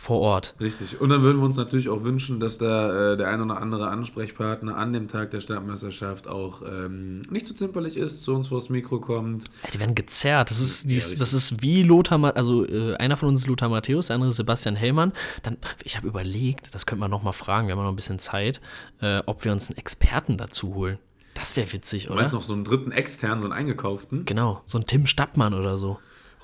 [0.02, 0.56] vor Ort.
[0.60, 1.00] Richtig.
[1.00, 3.88] Und dann würden wir uns natürlich auch wünschen, dass da äh, der ein oder andere
[3.90, 8.70] Ansprechpartner an dem Tag der Stadtmeisterschaft auch ähm, nicht zu zimperlich ist, zu uns vors
[8.70, 9.46] Mikro kommt.
[9.64, 10.50] Ja, die werden gezerrt.
[10.50, 11.20] Das ist, Ja, dies, richtig.
[11.20, 14.32] das ist wie Lothar, Ma- also äh, einer von uns ist Lothar Matthäus, der andere
[14.32, 15.14] ist Sebastian Hellmann.
[15.44, 18.18] Dann, ich habe überlegt, das könnte man noch mal fragen, wir haben noch ein bisschen
[18.18, 18.60] Zeit,
[19.02, 20.98] äh, ob wir uns einen Experten dazu holen.
[21.36, 22.22] Das wäre witzig, Du oder?
[22.22, 24.26] meinst noch so einen dritten externen, so einen eingekauften?
[24.26, 26.00] Genau, so ein Tim Stappmann oder so.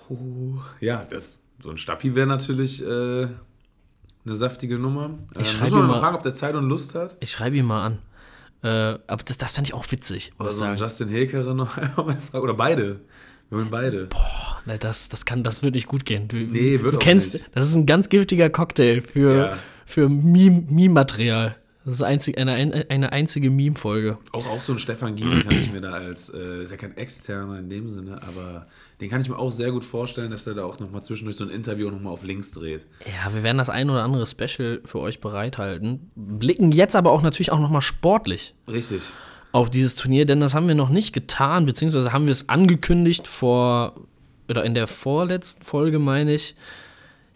[0.09, 3.27] Oh, ja, das, so ein Stappi wäre natürlich äh,
[4.27, 5.11] eine saftige Nummer.
[5.31, 7.17] Ich muss schreib man ihm mal mal- fragen, ob der Zeit und Lust hat.
[7.19, 7.97] Ich schreibe ihn mal an.
[8.63, 10.77] Äh, aber das, das fand ich auch witzig, Oder so sagen.
[10.77, 12.43] Justin Helkere noch einmal fragen.
[12.43, 12.99] Oder beide.
[13.49, 14.07] Wir holen beide.
[14.07, 16.27] Boah, ne, das, das, kann, das wird nicht gut gehen.
[16.27, 17.45] Du, Nee, wird du auch kennst, nicht.
[17.53, 19.57] das ist ein ganz giftiger Cocktail für, Ja.
[19.85, 21.55] für Meme- Meme-Material.
[21.85, 24.17] das ist einzig, eine, eine einzige Meme-Folge.
[24.33, 26.97] Auch, auch so einen Stefan Giesen kann ich mir da als, äh, ist ja kein
[26.97, 28.67] externer in dem Sinne, aber
[28.99, 31.43] den kann ich mir auch sehr gut vorstellen, dass der da auch nochmal zwischendurch so
[31.43, 32.87] ein Interview nochmal auf links dreht.
[33.05, 36.11] Ja, wir werden das ein oder andere Special für euch bereithalten.
[36.15, 39.03] Blicken jetzt aber auch natürlich auch noch mal sportlich Richtig.
[39.51, 43.27] auf dieses Turnier, denn das haben wir noch nicht getan, beziehungsweise haben wir es angekündigt
[43.27, 44.01] vor,
[44.49, 46.55] oder in der vorletzten Folge, meine ich,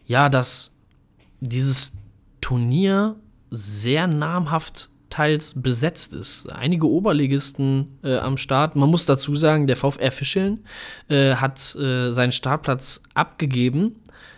[0.08, 0.76] ja, dass
[1.41, 1.97] dieses
[2.41, 3.17] Turnier
[3.52, 6.52] sehr namhaft teils besetzt ist.
[6.52, 8.76] Einige Oberligisten äh, am Start.
[8.76, 10.65] Man muss dazu sagen, der VfR Fischeln
[11.10, 13.97] äh, hat äh, seinen Startplatz abgegeben,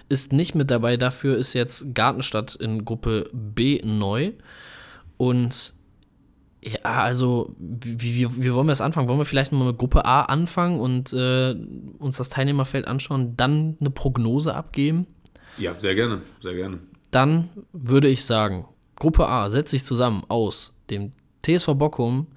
[0.09, 0.97] ist nicht mit dabei.
[0.97, 4.33] Dafür ist jetzt Gartenstadt in Gruppe B neu.
[5.17, 5.75] Und
[6.61, 9.07] ja, also, wie, wie, wie wollen wir das anfangen?
[9.07, 11.55] Wollen wir vielleicht mal mit Gruppe A anfangen und äh,
[11.99, 15.07] uns das Teilnehmerfeld anschauen, dann eine Prognose abgeben?
[15.57, 16.79] Ja, sehr gerne, sehr gerne.
[17.11, 21.11] Dann würde ich sagen, Gruppe A setzt sich zusammen aus dem
[21.43, 22.27] TSV Bochum,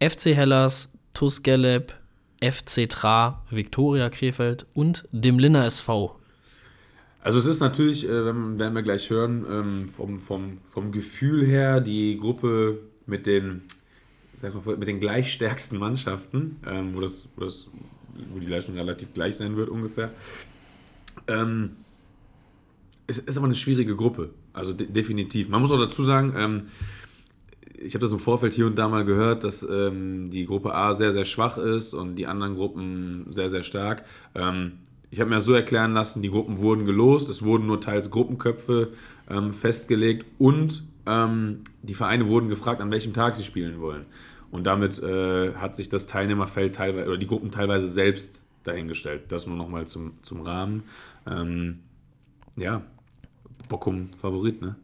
[0.00, 1.94] FC Hellas, TuS Geleb,
[2.42, 6.16] FC Tra, Viktoria Krefeld und dem Linner SV.
[7.22, 11.80] Also es ist natürlich, äh, werden wir gleich hören, ähm, vom, vom, vom Gefühl her
[11.80, 13.62] die Gruppe mit den,
[14.34, 17.68] sag mal, mit den gleichstärksten Mannschaften, ähm, wo, das, wo, das,
[18.30, 20.12] wo die Leistung relativ gleich sein wird ungefähr.
[21.26, 21.72] Ähm,
[23.06, 25.48] es ist aber eine schwierige Gruppe, also de definitiv.
[25.48, 26.62] Man muss auch dazu sagen, ähm,
[27.82, 30.92] ich habe das im Vorfeld hier und da mal gehört, dass ähm, die Gruppe A
[30.92, 34.04] sehr, sehr schwach ist und die anderen Gruppen sehr, sehr stark.
[34.34, 34.72] Ähm,
[35.10, 38.10] ich habe mir das so erklären lassen, die Gruppen wurden gelost, es wurden nur teils
[38.10, 38.92] Gruppenköpfe
[39.28, 44.06] ähm, festgelegt und ähm, die Vereine wurden gefragt, an welchem Tag sie spielen wollen.
[44.50, 49.32] Und damit äh, hat sich das Teilnehmerfeld teilweise, oder die Gruppen teilweise selbst dahingestellt.
[49.32, 50.82] Das nur nochmal zum, zum Rahmen.
[51.26, 51.80] Ähm,
[52.56, 52.82] ja,
[53.70, 54.76] Bockum Favorit, ne?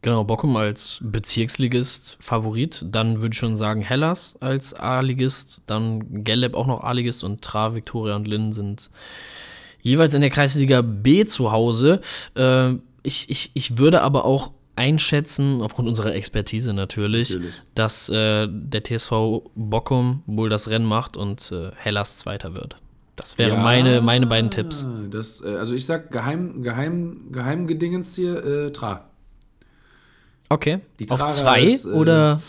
[0.00, 2.84] Genau, Bochum als Bezirksligist Favorit.
[2.88, 5.62] Dann würde ich schon sagen Hellas als A-Ligist.
[5.66, 8.90] Dann Geleb auch noch A-Ligist und Tra, Viktoria und Linn sind
[9.82, 12.00] jeweils in der Kreisliga B zu Hause.
[12.34, 17.54] Äh, ich, ich, ich würde aber auch einschätzen, aufgrund unserer Expertise natürlich, Natürlich.
[17.74, 22.76] dass äh, der TSV Bochum wohl das Rennen macht und äh, Hellas Zweiter wird.
[23.18, 24.86] Das wären Ja, meine, meine beiden Tipps.
[25.10, 29.10] Das, äh, also ich sag geheim, geheim, geheim Gedingens hier, äh, Tra.
[30.48, 30.80] Okay.
[31.00, 32.40] Die Auf zwei ist, äh, oder?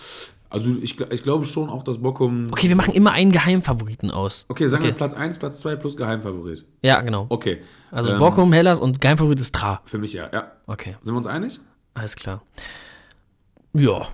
[0.51, 2.47] Also ich, ich glaube schon auch, dass Bockum.
[2.51, 4.45] Okay, wir machen immer einen Geheimfavoriten aus.
[4.47, 4.97] Okay, sagen wir Okay.
[4.97, 6.65] Platz 1, Platz 2 plus Geheimfavorit.
[6.83, 7.25] Ja, genau.
[7.29, 7.61] Okay.
[7.91, 9.81] Also Ähm, Bockum, Hellas und Geheimfavorit ist Tra.
[9.85, 10.51] Für mich ja, ja.
[10.67, 11.59] Okay, Sind wir uns einig?
[11.95, 12.41] alles klar.
[13.73, 14.07] Ja,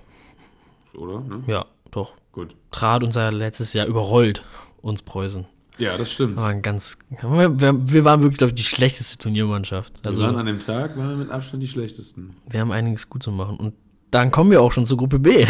[0.94, 1.20] Oder?
[1.20, 1.42] Ne?
[1.46, 2.12] ja, doch.
[2.32, 2.54] Gut.
[2.70, 4.42] Tra hat uns ja letztes Jahr überrollt,
[4.82, 5.46] uns Preußen.
[5.78, 6.36] Ja, das stimmt.
[6.36, 10.06] Wir waren ganz, wir, wir waren wirklich, glaube ich, die schlechteste Turniermannschaft.
[10.06, 12.34] Also wir waren an dem Tag, waren wir mit Abstand die schlechtesten.
[12.48, 13.58] wir haben einiges gut zu machen.
[13.58, 13.74] Und
[14.10, 15.46] dann kommen wir auch schon zur Gruppe B.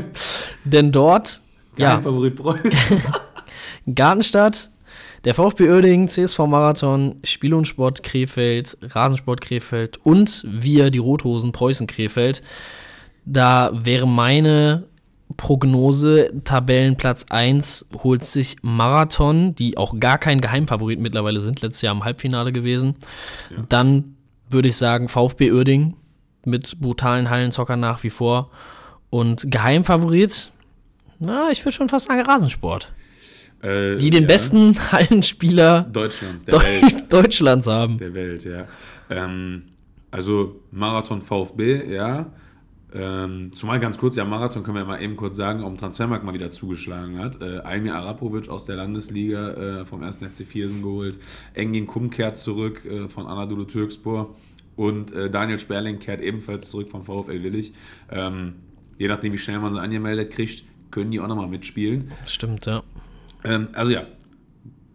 [0.64, 1.40] Denn dort,
[1.76, 2.70] ja, Geheimfavorit Preußen.
[3.94, 4.70] Gartenstadt,
[5.24, 11.52] der VfB Oerding, CSV Marathon, Spiel und Sport Krefeld, Rasensport Krefeld und wir, die Rothosen,
[11.52, 12.42] Preußen Krefeld.
[13.24, 14.84] Da wäre meine
[15.36, 21.94] Prognose, Tabellenplatz 1 holt sich Marathon, die auch gar kein Geheimfavorit mittlerweile sind, letztes Jahr
[21.94, 22.96] im Halbfinale gewesen.
[23.50, 23.64] Ja.
[23.68, 24.16] Dann
[24.50, 25.94] würde ich sagen VfB Oerding
[26.44, 28.50] mit brutalen Hallenzockern nach wie vor.
[29.10, 30.50] Und Geheimfavorit,
[31.18, 32.92] na, ich würde schon fast sagen Rasensport
[33.62, 34.26] Äh, die den ja.
[34.26, 36.82] besten Hallenspieler Deutschlands, der Welt.
[36.82, 37.98] Deu Deutschlands haben.
[37.98, 38.66] Der Welt, ja.
[39.08, 39.64] Ähm,
[40.10, 42.26] also Marathon VfB, ja.
[42.94, 46.24] Ähm, zumal ganz kurz, ja, Marathon können wir mal eben kurz sagen, auch im Transfermarkt
[46.24, 47.42] mal wieder zugeschlagen hat.
[47.42, 50.18] Äh, Almir Arapovic aus der Landesliga äh, vom 1.
[50.18, 51.18] FC Viersen geholt.
[51.54, 54.36] Engin Kum kehrt zurück äh, von Anadolu Türkspor.
[54.76, 57.74] Und äh, Daniel Sperling kehrt ebenfalls zurück vom VfL Willig.
[58.10, 58.54] Ähm,
[58.98, 62.12] je nachdem, wie schnell man sie angemeldet kriegt, können die auch nochmal mitspielen.
[62.24, 62.82] Stimmt, ja.
[63.42, 64.06] Ähm, also ja,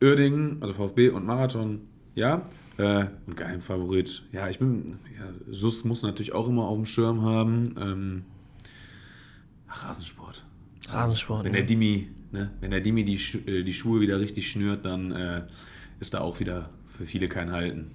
[0.01, 1.81] Uerdingen, also VfB und Marathon,
[2.15, 2.43] ja.
[2.77, 7.21] Äh, und Geheimfavorit, ja, ich bin, ja, Sus muss natürlich auch immer auf dem Schirm
[7.23, 7.75] haben.
[7.79, 8.25] Ähm,
[9.67, 10.45] ach, Rasensport.
[10.89, 11.43] Rasensport.
[11.43, 11.57] Wenn ne?
[11.59, 15.41] der Dimi, ne, wenn der Dimi die, äh, die Schuhe wieder richtig schnürt, dann äh,
[15.99, 17.91] ist da auch wieder für viele kein Halten.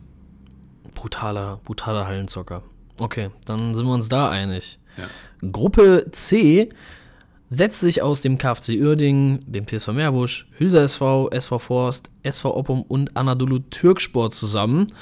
[0.95, 2.63] Brutaler, brutaler Hallenzocker.
[3.01, 4.79] Okay, dann sind wir uns da einig.
[4.97, 5.09] Ja.
[5.51, 6.69] Gruppe C
[7.49, 12.83] setzt sich aus dem KfC Uerdingen, dem TSV Meerbusch, Hülser SV, SV Forst, SV Oppum
[12.83, 14.93] und Anadolu Türksport zusammen.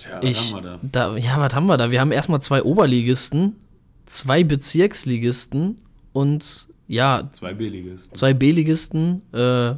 [0.00, 1.10] Tja, Ich, was haben wir da?
[1.10, 1.90] da, ja, was haben wir da?
[1.90, 3.56] Wir haben erstmal zwei Oberligisten,
[4.06, 5.80] zwei Bezirksligisten
[6.12, 8.14] und ja, Zwei B-Ligisten.
[8.16, 9.74] zwei B-Ligisten äh,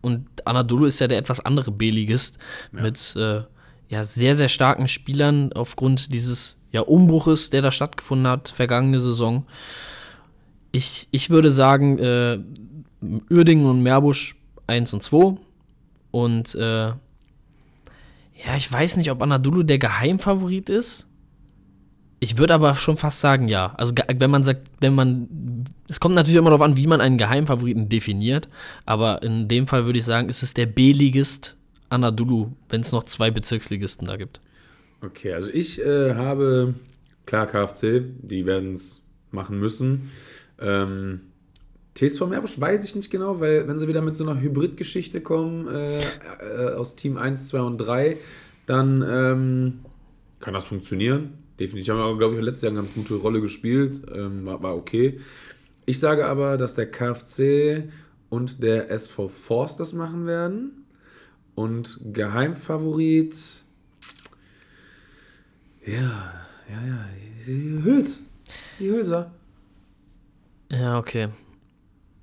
[0.00, 2.38] und Anadolu ist ja der etwas andere B-Ligist
[2.74, 2.82] Ja.
[2.82, 3.42] mit äh,
[3.88, 9.44] ja, sehr, sehr starken Spielern aufgrund dieses ja, Umbruches, der da stattgefunden hat, vergangene Saison.
[10.70, 12.38] Ich, ich würde sagen, äh,
[13.30, 14.36] Uerdingen und Meerbusch
[14.68, 15.36] 1 und 2
[16.12, 16.92] und äh,
[18.44, 21.08] ja, ich weiß nicht, ob Anadolu der Geheimfavorit ist.
[22.18, 23.74] Ich würde aber schon fast sagen, ja.
[23.76, 27.18] Also wenn man sagt, wenn man, es kommt natürlich immer darauf an, wie man einen
[27.18, 28.48] Geheimfavoriten definiert,
[28.86, 31.56] aber in dem Fall würde ich sagen, ist es der B-Ligist
[31.88, 34.40] Anadolu, wenn es noch zwei Bezirksligisten da gibt.
[35.02, 36.74] Okay, also ich äh, habe,
[37.26, 39.02] klar, KFC, die werden es
[39.32, 40.10] machen müssen.
[40.60, 41.31] Ähm,
[41.94, 45.68] TSV Meerbusch weiß ich nicht genau, weil wenn sie wieder mit so einer Hybrid-Geschichte kommen,
[45.68, 48.16] äh, äh, aus Team 1, 2 und 3,
[48.66, 49.80] dann ähm,
[50.40, 51.34] kann das funktionieren.
[51.60, 51.92] Definitiv.
[51.92, 54.00] Haben wir, glaube ich, letztes Jahr eine ganz gute Rolle gespielt.
[54.14, 55.20] Ähm, war, war okay.
[55.84, 57.90] Ich sage aber, dass der KFC
[58.30, 60.86] und der SV Forst das machen werden.
[61.54, 63.36] Und Geheimfavorit.
[65.84, 67.08] Ja, ja, ja.
[67.46, 68.22] Die Hüls.
[68.78, 69.32] Die Hülser.
[70.70, 71.28] Ja, okay.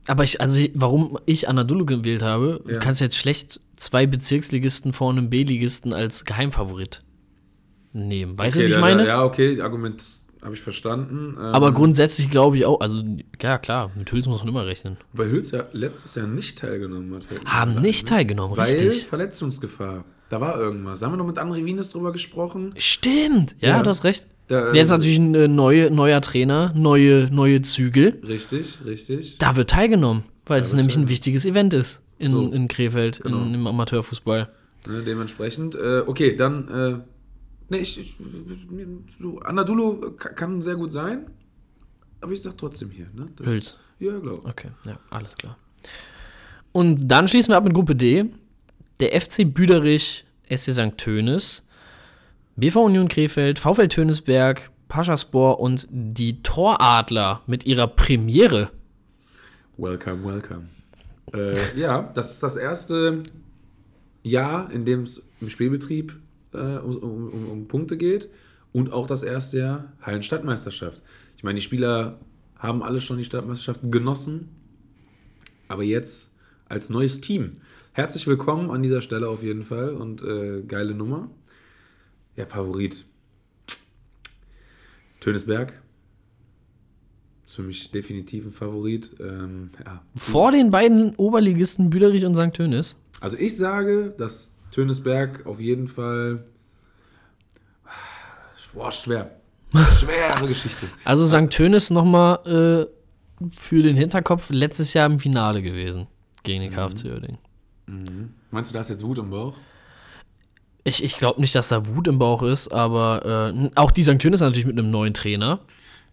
[0.10, 2.74] Aber ich, also ich- warum ich Anadolu gewählt habe, Ja.
[2.74, 7.02] du kannst jetzt schlecht zwei Bezirksligisten vor einem B-Ligisten als Geheimfavorit
[7.94, 8.38] nehmen.
[8.38, 9.08] Weißt du, Okay, wie ich da- meine?
[9.08, 10.04] Ja, okay, Argument
[10.42, 11.36] habe ich verstanden.
[11.38, 13.04] Ähm, Aber grundsätzlich glaube ich auch, also
[13.42, 14.98] ja klar, mit Hüls muss man immer rechnen.
[15.14, 17.24] Weil Hüls ja letztes Jahr nicht teilgenommen hat.
[17.46, 18.10] Haben nicht ne?
[18.10, 19.06] teilgenommen, Weil richtig.
[19.06, 20.06] Verletzungsgefahr.
[20.30, 21.00] Da war irgendwas.
[21.00, 22.74] Da haben wir noch mit André Wienes drüber gesprochen.
[22.78, 23.84] Stimmt, ja, Ja.
[23.84, 24.28] du hast recht.
[24.50, 28.20] Da, Jetzt natürlich ein äh, neue, neuer Trainer, neue, neue Zügel.
[28.28, 29.38] Richtig, richtig.
[29.38, 32.52] Da wird teilgenommen, weil es wird nämlich ein wichtiges Event ist in, So.
[32.52, 33.44] in Krefeld, Genau.
[33.44, 34.50] in, im Amateurfußball.
[34.88, 35.76] Ne, dementsprechend.
[35.76, 36.68] Äh, okay, dann.
[36.68, 38.00] Äh, ne, ich.
[38.00, 38.16] ich
[39.20, 41.28] so, Anadolu ka- kann sehr gut sein.
[42.22, 43.08] Aber ich sag trotzdem hier.
[43.14, 43.28] Ne?
[43.38, 43.78] Das- Hüls.
[44.00, 44.52] Ja, glaube ich.
[44.52, 45.58] Okay, ja, alles klar.
[46.72, 48.26] Und dann schließen wir ab mit Gruppe D.
[49.00, 50.98] Der FC Büderich, SC St.
[50.98, 51.68] Tönis,
[52.60, 58.70] BV Union Krefeld, VfL Tönisberg, Paschaspor und die Toradler mit ihrer Premiere.
[59.78, 60.68] Welcome, welcome.
[61.34, 63.24] Äh, ja, das ist das erste
[64.24, 66.14] Jahr, in dem es im Spielbetrieb
[66.54, 68.28] äh, um, um, um, um Punkte geht
[68.74, 71.02] und auch das erste Jahr Hallenstadtmeisterschaft.
[71.38, 72.20] Ich meine, die Spieler
[72.58, 74.50] haben alle schon die Stadtmeisterschaft genossen,
[75.70, 76.34] aber jetzt
[76.68, 77.54] als neues Team.
[77.94, 81.30] Herzlich willkommen an dieser Stelle auf jeden Fall und äh, geile Nummer.
[82.40, 83.04] Ja, Favorit.
[85.20, 85.74] Tönesberg.
[87.44, 89.14] Das für mich definitiv ein Favorit.
[89.20, 90.02] Ähm, ja.
[90.16, 92.54] Vor den beiden Oberligisten Büderich und St.
[92.54, 92.96] Tönis.
[93.20, 96.46] Also ich sage, dass Tönesberg auf jeden Fall.
[98.74, 99.42] Boah, schwer.
[100.00, 100.88] Schwere Geschichte.
[101.04, 101.50] Also St.
[101.50, 102.88] Tönis nochmal
[103.42, 106.08] äh, für den Hinterkopf letztes Jahr im Finale gewesen
[106.44, 107.40] gegen den KFC Uerdingen.
[108.50, 109.58] Meinst du, da ist jetzt Wut im Bauch?
[110.84, 114.20] Ich, ich glaube nicht, dass da Wut im Bauch ist, aber äh, auch die St.
[114.20, 115.60] Tönis natürlich mit einem neuen Trainer,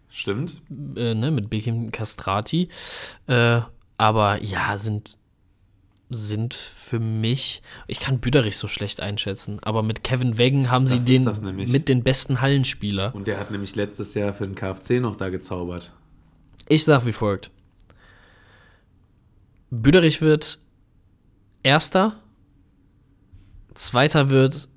[0.09, 0.61] Stimmt.
[0.95, 2.69] äh, ne, mit Bekim Castrati.
[3.27, 3.61] Äh,
[3.97, 5.17] aber ja, sind,
[6.09, 10.95] sind für mich, ich kann Büderich so schlecht einschätzen, aber mit Kevin Weggen haben sie
[10.95, 13.15] Das ist den mit den besten Hallenspieler.
[13.15, 15.93] Und der hat nämlich letztes Jahr für den KFC noch da gezaubert.
[16.67, 17.51] Ich sag wie folgt.
[19.69, 20.59] Büderich wird
[21.63, 22.21] Erster,
[23.77, 24.67] Zweiter wird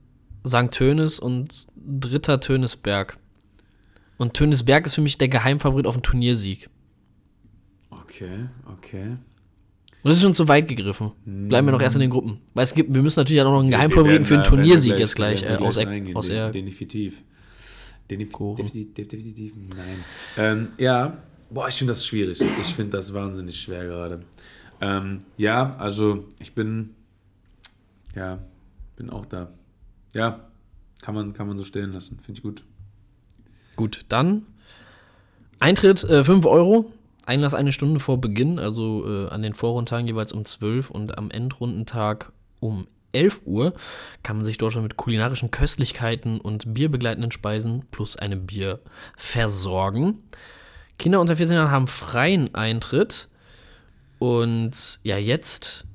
[0.47, 0.71] St.
[0.73, 3.17] Tönis und Dritter Tönisberg.
[4.19, 6.69] Und Tönisberg ist für mich der Geheimfavorit auf den Turniersieg.
[7.91, 9.17] Okay, okay.
[10.03, 11.13] Und das ist schon zu weit gegriffen.
[11.25, 12.41] Bleiben wir noch erst in den Gruppen.
[12.55, 15.17] Weil es gibt, wir müssen natürlich auch noch einen Geheimfavoriten Wir für den Turniersieg jetzt
[15.17, 16.17] gleich, äh, aus, eingehen.
[16.17, 16.51] aus Den- er.
[16.51, 17.23] Definitiv.
[18.11, 20.05] Denif definitiv, definitiv, nein.
[20.37, 22.41] Ähm, ja, boah, ich finde das schwierig.
[22.41, 24.25] Ich finde das wahnsinnig schwer gerade.
[24.81, 26.91] Ähm, ja, also ich bin,
[28.17, 28.39] ja,
[29.01, 29.49] bin auch da.
[30.13, 30.41] Ja,
[31.01, 32.21] kann man, kann man so stehen lassen.
[32.21, 32.65] Finde ich gut.
[33.75, 34.45] Gut, dann
[35.59, 36.93] Eintritt äh, 5 Euro.
[37.25, 41.31] Einlass eine Stunde vor Beginn, also äh, an den Vorrundtagen jeweils um 12 und am
[41.31, 43.73] Endrundentag um 11 Uhr
[44.23, 48.81] kann man sich dort schon mit kulinarischen Köstlichkeiten und bierbegleitenden Speisen plus einem Bier
[49.17, 50.25] versorgen.
[50.99, 53.29] Kinder unter 14 Jahren haben freien Eintritt.
[54.19, 55.87] Und ja, jetzt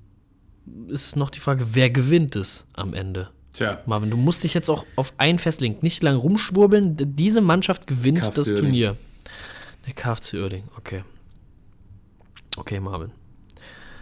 [0.88, 3.30] ist noch die Frage, wer gewinnt es am Ende?
[3.54, 5.78] Tja, Marvin, du musst dich jetzt auch auf einen festlegen.
[5.82, 6.98] Nicht lang rumschwurbeln.
[7.16, 8.56] Diese Mannschaft gewinnt KFC das.
[8.56, 8.98] Turnier.
[9.88, 11.04] Der KFC Uerdingen, okay.
[12.58, 13.12] Okay, Marvin.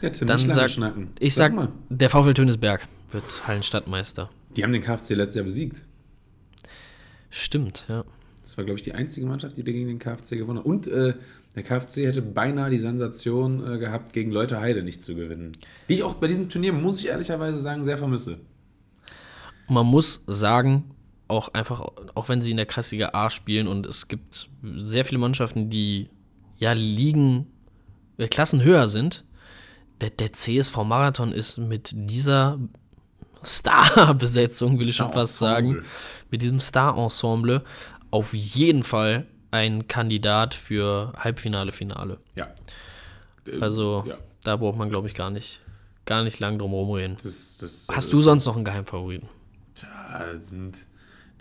[0.02, 1.12] ja, Tim, Dann sag, schnacken.
[1.20, 1.70] ich sag, mal.
[1.90, 4.30] der VfL Tönisberg wird Hallenstadtmeister.
[4.56, 5.84] Die haben den KFC letztes Jahr besiegt.
[7.30, 8.04] Stimmt, ja.
[8.44, 10.66] Das war, glaube ich, die einzige Mannschaft, die gegen den KFC gewonnen hat.
[10.66, 11.14] Und äh,
[11.56, 15.54] der KFC hätte beinahe die Sensation äh, gehabt, gegen Leute Heide nicht zu gewinnen.
[15.88, 18.40] Die ich auch bei diesem Turnier, muss ich ehrlicherweise sagen, sehr vermisse.
[19.70, 20.92] Man muss sagen,
[21.28, 21.82] auch einfach,
[22.16, 26.10] auch wenn sie in der Kreisliga A spielen und es gibt sehr viele Mannschaften, die
[26.58, 27.48] ja Ligen,
[28.18, 29.24] äh, Klassen höher sind,
[30.02, 32.60] der, der CSV Marathon ist mit dieser
[33.46, 35.84] Star-Besetzung, will ich schon fast sagen,
[36.30, 37.64] mit diesem Star-Ensemble
[38.14, 42.20] auf jeden Fall ein Kandidat für Halbfinale, Finale.
[42.36, 42.54] Ja.
[43.48, 44.18] Äh, Also Ja.
[44.44, 45.62] da braucht man, glaube ich, gar nicht,
[46.06, 47.18] gar nicht lang drum rumreden.
[47.24, 49.28] Das, das, Hast das du sonst noch einen Geheimfavoriten?
[50.12, 50.86] Das sind,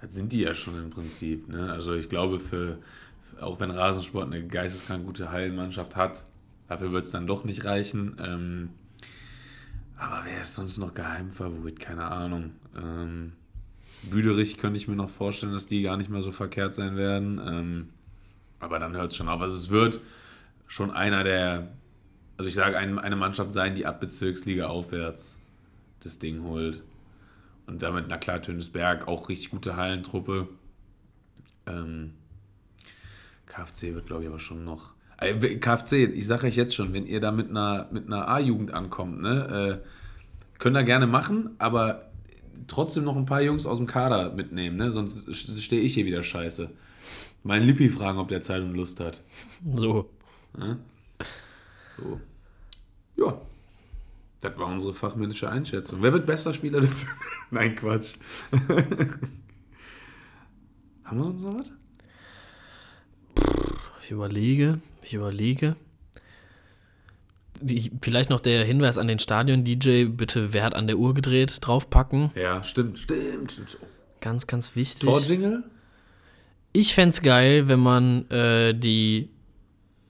[0.01, 1.49] das sind die ja schon im Prinzip.
[1.49, 1.71] Ne?
[1.71, 2.79] Also ich glaube, für,
[3.23, 6.25] für, auch wenn Rasensport eine geisteskrank gute Hallenmannschaft hat,
[6.69, 8.17] dafür wird es dann doch nicht reichen.
[8.19, 8.71] Ähm,
[9.99, 11.79] aber wer ist sonst noch Geheimfavorit?
[11.81, 12.53] Keine Ahnung.
[12.77, 13.33] Ähm,
[14.03, 17.41] Büderich könnte ich mir noch vorstellen, dass die gar nicht mehr so verkehrt sein werden.
[17.45, 17.89] Ähm,
[18.59, 19.41] aber dann hört es schon auf.
[19.41, 20.01] Also es wird
[20.67, 21.69] schon einer der,
[22.37, 25.39] also ich sage, ein, eine Mannschaft sein, die ab Bezirksliga aufwärts
[26.01, 26.83] das Ding holt.
[27.67, 30.49] Und damit, na klar, Tönisberg, auch richtig gute Hallentruppe.
[31.67, 32.15] Ähm,
[33.47, 34.95] KFC wird, glaube ich, aber schon noch.
[35.19, 38.75] Äh, KFC, ich sage euch jetzt schon, wenn ihr da mit einer, mit einer A-Jugend
[38.75, 42.12] ankommt, ne, äh, könnt ihr gerne machen, aber
[42.67, 44.91] trotzdem noch ein paar Jungs aus dem Kader mitnehmen, ne?
[44.91, 46.71] Sonst stehe ich hier wieder scheiße.
[47.43, 49.23] Mal einen Lippi fragen, ob der Zeit und Lust hat.
[49.77, 50.11] So.
[51.99, 52.21] So.
[53.17, 53.41] Ja.
[54.41, 56.03] Das war unsere fachmännische Einschätzung.
[56.03, 57.07] Wer wird bester Spieler des.
[57.51, 58.15] Nein, Quatsch.
[61.05, 61.73] Haben wir sonst noch was?
[64.03, 65.77] Ich überlege, ich überlege.
[67.63, 71.59] Die, vielleicht noch der Hinweis an den Stadion-DJ, bitte wer hat an der Uhr gedreht,
[71.61, 72.31] draufpacken.
[72.35, 73.79] Ja, stimmt, stimmt, stimmt.
[74.21, 75.09] Ganz, ganz wichtig.
[75.09, 75.65] Torjingle?
[76.73, 79.31] Ich fände es geil, wenn man äh, die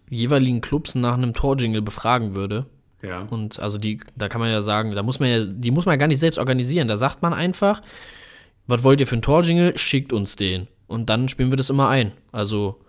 [0.08, 2.66] jeweiligen Clubs nach einem Torjingle befragen würde.
[3.02, 3.22] Ja.
[3.22, 5.94] Und also die, da kann man ja sagen, da muss man ja, die muss man
[5.94, 6.88] ja gar nicht selbst organisieren.
[6.88, 7.82] Da sagt man einfach,
[8.66, 9.76] was wollt ihr für einen Torjingle?
[9.76, 10.68] Schickt uns den.
[10.86, 12.12] Und dann spielen wir das immer ein.
[12.30, 12.80] Also,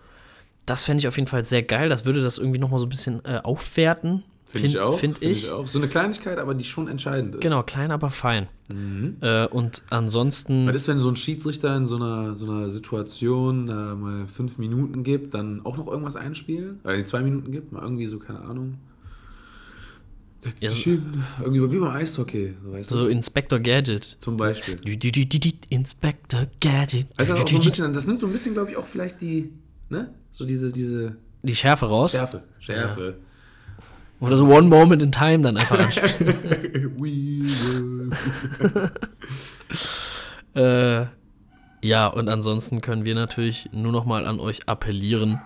[0.66, 1.88] das fände ich auf jeden Fall sehr geil.
[1.88, 4.22] Das würde das irgendwie nochmal so ein bisschen äh, aufwerten.
[4.60, 4.98] Finde ich auch.
[4.98, 5.50] Finde find ich.
[5.50, 5.66] auch.
[5.66, 7.40] So eine Kleinigkeit, aber die schon entscheidend ist.
[7.40, 8.48] Genau, klein, aber fein.
[9.20, 10.66] Äh, und ansonsten.
[10.66, 14.58] Was ist, wenn so ein Schiedsrichter in so einer, so einer Situation äh, mal fünf
[14.58, 16.80] Minuten gibt, dann auch noch irgendwas einspielen?
[16.84, 17.72] Oder in zwei Minuten gibt?
[17.72, 18.78] Mal irgendwie so, keine Ahnung.
[20.38, 21.24] Setz Ja, dich hin.
[21.40, 23.10] Irgendwie wie beim Eishockey, so weißt So du?
[23.10, 24.04] Inspector Gadget.
[24.04, 24.78] Zum Beispiel.
[25.70, 27.06] Inspector Gadget.
[27.16, 29.52] Also das, so bisschen, das nimmt so ein bisschen, glaube ich, auch vielleicht die,
[29.88, 30.12] ne?
[30.32, 32.12] So diese, diese die Schärfe raus.
[32.12, 32.42] Schärfe.
[32.58, 33.16] Schärfe.
[34.20, 36.34] Oder so One Moment in Time dann einfach anspielen.
[40.54, 41.06] Äh,
[41.82, 45.40] ja, und ansonsten können wir natürlich nur noch mal an euch appellieren.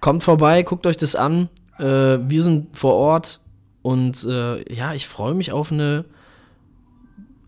[0.00, 1.48] Kommt vorbei, guckt euch das an.
[1.78, 3.40] Äh, wir sind vor Ort
[3.82, 6.06] und äh, ja, ich freue mich auf eine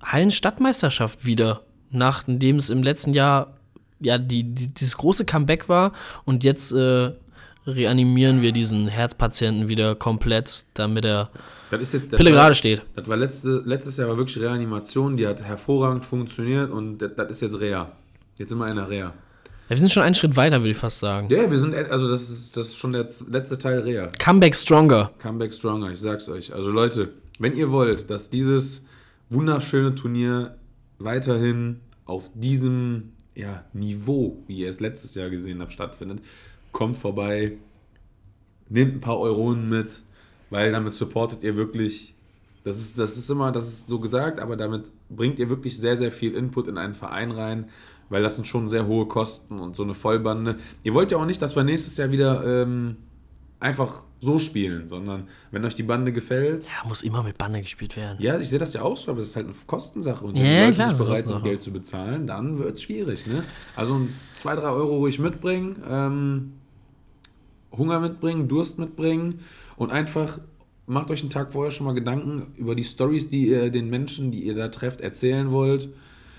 [0.02, 3.56] Hallenstadtmeisterschaft wieder, nachdem es im letzten Jahr
[4.00, 5.92] ja die, die, dieses große Comeback war
[6.24, 7.12] und jetzt äh,
[7.66, 11.30] reanimieren wir diesen Herzpatienten wieder komplett, damit er
[11.70, 12.82] Das ist jetzt der Pille gerade steht.
[12.96, 17.30] Das war letzte, letztes Jahr war wirklich Reanimation, die hat hervorragend funktioniert und das, das
[17.30, 17.92] ist jetzt Rea.
[18.38, 18.98] Jetzt sind wir in der Rea.
[19.68, 21.28] Ja, wir sind schon einen Schritt weiter, würde ich fast sagen.
[21.30, 24.10] Ja, wir sind, also das ist, das ist schon der letzte Teil Rea.
[24.18, 25.10] Comeback stronger.
[25.18, 26.54] Comeback Stronger, ich sag's euch.
[26.54, 28.86] Also Leute, wenn ihr wollt, dass dieses
[29.28, 30.56] wunderschöne Turnier
[30.98, 36.20] weiterhin auf diesem ja, Niveau, wie ihr es letztes Jahr gesehen habt, stattfindet,
[36.72, 37.58] kommt vorbei,
[38.68, 40.02] nehmt ein paar Euronen mit,
[40.50, 42.14] weil damit supportet ihr wirklich,
[42.64, 45.96] das ist, das ist immer, das ist so gesagt, aber damit bringt ihr wirklich sehr,
[45.96, 47.68] sehr viel Input in einen Verein rein,
[48.08, 50.58] weil das sind schon sehr hohe Kosten und so eine Vollbande.
[50.82, 52.96] Ihr wollt ja auch nicht, dass wir nächstes Jahr wieder ähm,
[53.60, 57.96] einfach so spielen, sondern wenn euch die Bande gefällt, Ja, muss immer mit Bande gespielt
[57.96, 58.18] werden.
[58.20, 60.24] ja, ich sehe das ja auch so, aber es ist halt eine Kostensache.
[60.24, 61.42] Und wenn die ja, Leute klar, nicht bereit sind.
[61.42, 63.26] Geld zu bezahlen, dann wird es schwierig.
[63.26, 63.44] Ne?
[63.76, 64.00] Also
[64.34, 66.52] 2, 3 Euro ruhig mitbringen, ähm,
[67.72, 69.40] Hunger mitbringen, Durst mitbringen
[69.76, 70.38] und einfach
[70.86, 74.30] macht euch einen Tag vorher schon mal Gedanken über die Stories, die ihr den Menschen,
[74.30, 75.90] die ihr da trefft, erzählen wollt.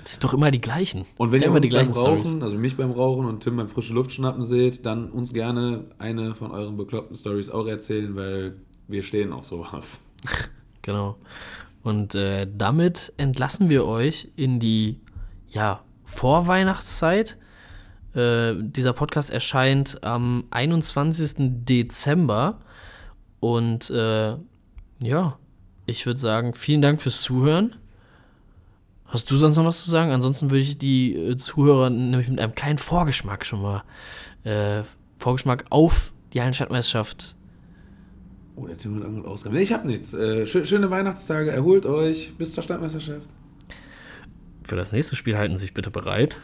[0.10, 1.06] Das sind doch immer die gleichen.
[1.18, 2.42] Und wenn ihr immer die gleichen beim Rauchen, Storys.
[2.42, 6.34] also mich beim Rauchen und Tim beim frische Luft schnappen seht, dann uns gerne eine
[6.34, 8.56] von euren bekloppten Stories auch erzählen, weil
[8.88, 10.02] wir stehen auf sowas.
[10.82, 11.18] Genau.
[11.84, 15.00] Und äh, damit entlassen wir euch in die
[15.50, 17.38] ja, Vorweihnachtszeit.
[18.16, 21.66] Äh, dieser Podcast erscheint am 21.
[21.66, 22.62] Dezember.
[23.42, 24.38] Und äh,
[25.04, 25.38] ja,
[25.86, 27.76] ich würde sagen, vielen Dank fürs Zuhören.
[29.10, 30.12] Hast du sonst noch was zu sagen?
[30.12, 33.84] Ansonsten würde ich die äh, Zuhörer nämlich mit einem kleinen Vorgeschmack schon mal,
[34.44, 34.84] äh,
[35.18, 37.36] Vorgeschmack auf die Hallenstadtmeisterschaft
[38.56, 39.56] Oh, der Tim hat irgendwas ausgegangen.
[39.58, 40.14] Nee, ich hab nichts.
[40.14, 42.34] Äh, schö- schöne Weihnachtstage, erholt euch.
[42.38, 43.30] Bis zur Stadtmeisterschaft.
[44.64, 46.38] Für das nächste Spiel halten Sie sich bitte bereit.